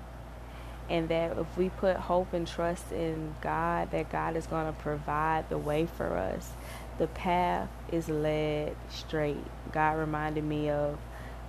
And 0.89 1.09
that 1.09 1.39
if 1.39 1.57
we 1.57 1.69
put 1.69 1.97
hope 1.97 2.33
and 2.33 2.49
trust 2.49 2.91
in 2.91 3.37
God, 3.41 3.93
that 3.93 4.11
God 4.11 4.37
is 4.37 4.47
going 4.47 4.67
to 4.67 4.73
provide 4.73 5.49
the 5.49 5.59
way 5.59 5.87
for 5.87 6.19
us. 6.19 6.51
The 6.99 7.07
path 7.07 7.69
is 7.93 8.09
led 8.09 8.75
straight. 8.91 9.45
God 9.73 9.99
reminded 9.99 10.45
me 10.45 10.69
of 10.69 10.99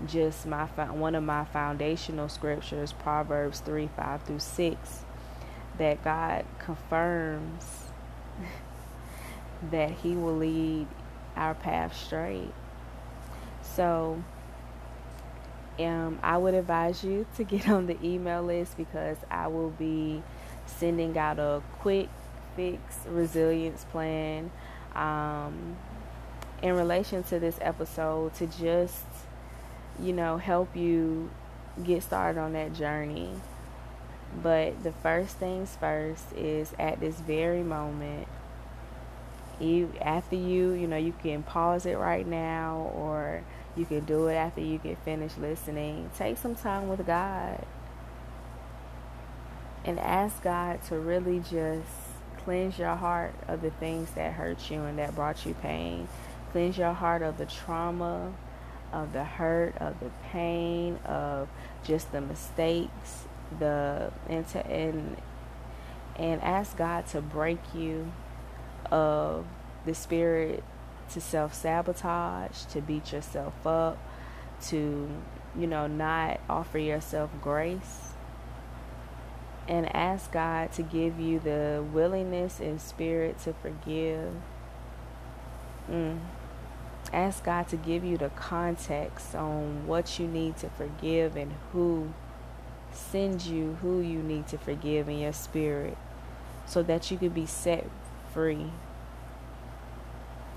just 0.07 0.45
my 0.45 0.65
one 0.65 1.15
of 1.15 1.23
my 1.23 1.45
foundational 1.45 2.29
scriptures, 2.29 2.93
Proverbs 2.93 3.59
3 3.61 3.89
5 3.95 4.23
through 4.23 4.39
6, 4.39 5.05
that 5.77 6.03
God 6.03 6.45
confirms 6.59 7.85
that 9.71 9.91
He 9.91 10.15
will 10.15 10.37
lead 10.37 10.87
our 11.35 11.53
path 11.53 11.95
straight. 11.95 12.53
So, 13.61 14.23
um, 15.79 16.19
I 16.21 16.37
would 16.37 16.53
advise 16.53 17.03
you 17.03 17.25
to 17.37 17.43
get 17.43 17.69
on 17.69 17.87
the 17.87 17.97
email 18.05 18.43
list 18.43 18.77
because 18.77 19.17
I 19.29 19.47
will 19.47 19.69
be 19.71 20.21
sending 20.65 21.17
out 21.17 21.39
a 21.39 21.61
quick 21.79 22.09
fix 22.55 22.97
resilience 23.07 23.85
plan 23.85 24.51
um, 24.95 25.77
in 26.61 26.75
relation 26.75 27.23
to 27.23 27.39
this 27.39 27.57
episode 27.61 28.33
to 28.35 28.47
just 28.47 29.05
you 30.01 30.13
know, 30.13 30.37
help 30.37 30.75
you 30.75 31.29
get 31.83 32.03
started 32.03 32.39
on 32.39 32.53
that 32.53 32.73
journey. 32.73 33.29
But 34.41 34.83
the 34.83 34.91
first 34.91 35.37
things 35.37 35.75
first 35.79 36.31
is 36.33 36.73
at 36.79 36.99
this 36.99 37.15
very 37.15 37.63
moment, 37.63 38.27
you 39.59 39.93
after 40.01 40.35
you, 40.35 40.71
you 40.71 40.87
know, 40.87 40.97
you 40.97 41.13
can 41.21 41.43
pause 41.43 41.85
it 41.85 41.97
right 41.97 42.25
now 42.25 42.91
or 42.95 43.43
you 43.75 43.85
can 43.85 44.05
do 44.05 44.27
it 44.27 44.35
after 44.35 44.61
you 44.61 44.77
get 44.77 44.97
finished 45.03 45.37
listening. 45.37 46.09
Take 46.17 46.37
some 46.37 46.55
time 46.55 46.87
with 46.87 47.05
God 47.05 47.65
and 49.83 49.99
ask 49.99 50.41
God 50.43 50.81
to 50.83 50.97
really 50.97 51.39
just 51.39 51.87
cleanse 52.43 52.77
your 52.77 52.95
heart 52.95 53.33
of 53.47 53.61
the 53.61 53.71
things 53.71 54.11
that 54.11 54.33
hurt 54.33 54.71
you 54.71 54.81
and 54.81 54.97
that 54.97 55.15
brought 55.15 55.45
you 55.45 55.53
pain. 55.55 56.07
Cleanse 56.51 56.77
your 56.77 56.93
heart 56.93 57.21
of 57.21 57.37
the 57.37 57.45
trauma 57.45 58.33
of 58.93 59.13
the 59.13 59.23
hurt, 59.23 59.75
of 59.77 59.99
the 59.99 60.11
pain, 60.31 60.97
of 61.05 61.47
just 61.83 62.11
the 62.11 62.21
mistakes, 62.21 63.25
the 63.59 64.11
and 64.29 64.47
to, 64.49 64.65
and 64.67 65.17
and 66.15 66.41
ask 66.41 66.77
God 66.77 67.07
to 67.07 67.21
break 67.21 67.59
you 67.73 68.11
of 68.91 69.45
the 69.85 69.93
spirit 69.93 70.63
to 71.13 71.21
self 71.21 71.53
sabotage, 71.53 72.63
to 72.65 72.81
beat 72.81 73.11
yourself 73.11 73.65
up, 73.65 73.97
to 74.67 75.09
you 75.57 75.67
know 75.67 75.87
not 75.87 76.39
offer 76.49 76.77
yourself 76.77 77.29
grace. 77.41 78.07
And 79.67 79.95
ask 79.95 80.31
God 80.31 80.73
to 80.73 80.81
give 80.81 81.19
you 81.19 81.39
the 81.39 81.85
willingness 81.93 82.59
and 82.59 82.81
spirit 82.81 83.39
to 83.43 83.53
forgive. 83.53 84.33
Mm 85.89 86.19
ask 87.13 87.43
God 87.43 87.67
to 87.69 87.75
give 87.75 88.03
you 88.03 88.17
the 88.17 88.29
context 88.29 89.35
on 89.35 89.87
what 89.87 90.19
you 90.19 90.27
need 90.27 90.57
to 90.57 90.69
forgive 90.69 91.35
and 91.35 91.53
who 91.71 92.13
sends 92.93 93.47
you 93.47 93.77
who 93.81 94.01
you 94.01 94.21
need 94.21 94.47
to 94.47 94.57
forgive 94.57 95.07
in 95.07 95.19
your 95.19 95.33
spirit 95.33 95.97
so 96.65 96.83
that 96.83 97.11
you 97.11 97.17
can 97.17 97.29
be 97.29 97.45
set 97.45 97.85
free. 98.33 98.67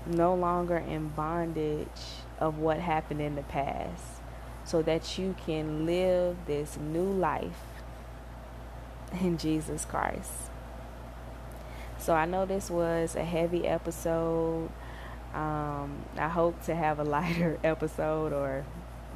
No 0.05 0.35
longer 0.35 0.77
in 0.77 1.09
bondage 1.09 1.87
of 2.39 2.59
what 2.59 2.79
happened 2.79 3.21
in 3.21 3.35
the 3.35 3.43
past, 3.43 4.03
so 4.63 4.81
that 4.83 5.17
you 5.17 5.35
can 5.45 5.85
live 5.85 6.37
this 6.45 6.77
new 6.77 7.11
life 7.11 7.63
in 9.19 9.37
Jesus 9.37 9.83
Christ. 9.85 10.31
So 11.97 12.13
I 12.13 12.25
know 12.25 12.45
this 12.45 12.69
was 12.69 13.15
a 13.15 13.23
heavy 13.23 13.67
episode. 13.67 14.69
Um, 15.35 16.05
I 16.17 16.29
hope 16.29 16.63
to 16.63 16.75
have 16.75 16.99
a 16.99 17.03
lighter 17.17 17.59
episode, 17.63 18.31
or 18.31 18.65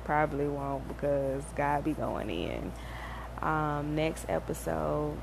probably 0.04 0.48
won't 0.48 0.88
because 0.88 1.44
God 1.56 1.84
be 1.86 1.94
going 1.94 2.30
in 2.30 2.74
um, 3.42 3.96
next 3.96 4.26
episode. 4.28 5.18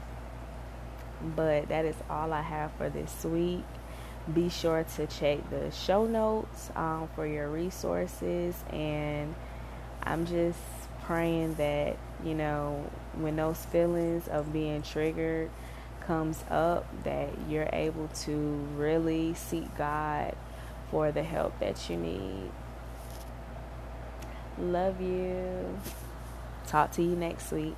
But 1.34 1.68
that 1.68 1.84
is 1.84 1.97
all 2.09 2.32
I 2.32 2.42
have 2.42 2.72
for 2.72 2.88
this 2.88 3.24
week. 3.24 3.64
Be 4.32 4.49
sure 4.49 4.84
to 4.97 5.07
check 5.07 5.49
the 5.51 5.70
show 5.70 6.05
notes 6.07 6.70
um, 6.74 7.09
for 7.14 7.26
your 7.26 7.49
resources, 7.49 8.57
and 8.70 9.34
I'm 10.03 10.26
just 10.26 10.59
praying 11.05 11.55
that 11.55 11.97
you 12.24 12.34
know 12.34 12.84
when 13.14 13.36
those 13.36 13.64
feelings 13.66 14.26
of 14.28 14.53
being 14.53 14.82
triggered 14.82 15.51
comes 16.07 16.42
up 16.51 16.86
that 17.05 17.28
you're 17.49 17.68
able 17.72 18.09
to 18.09 18.32
really 18.76 19.34
seek 19.34 19.76
God 19.76 20.34
for 20.91 21.12
the 21.12 21.22
help 21.22 21.59
that 21.61 21.89
you 21.91 21.97
need. 21.97 22.51
Love 24.59 25.01
you. 25.01 25.78
Talk 26.66 26.93
to 26.93 27.03
you 27.03 27.14
next 27.14 27.53
week. 27.53 27.76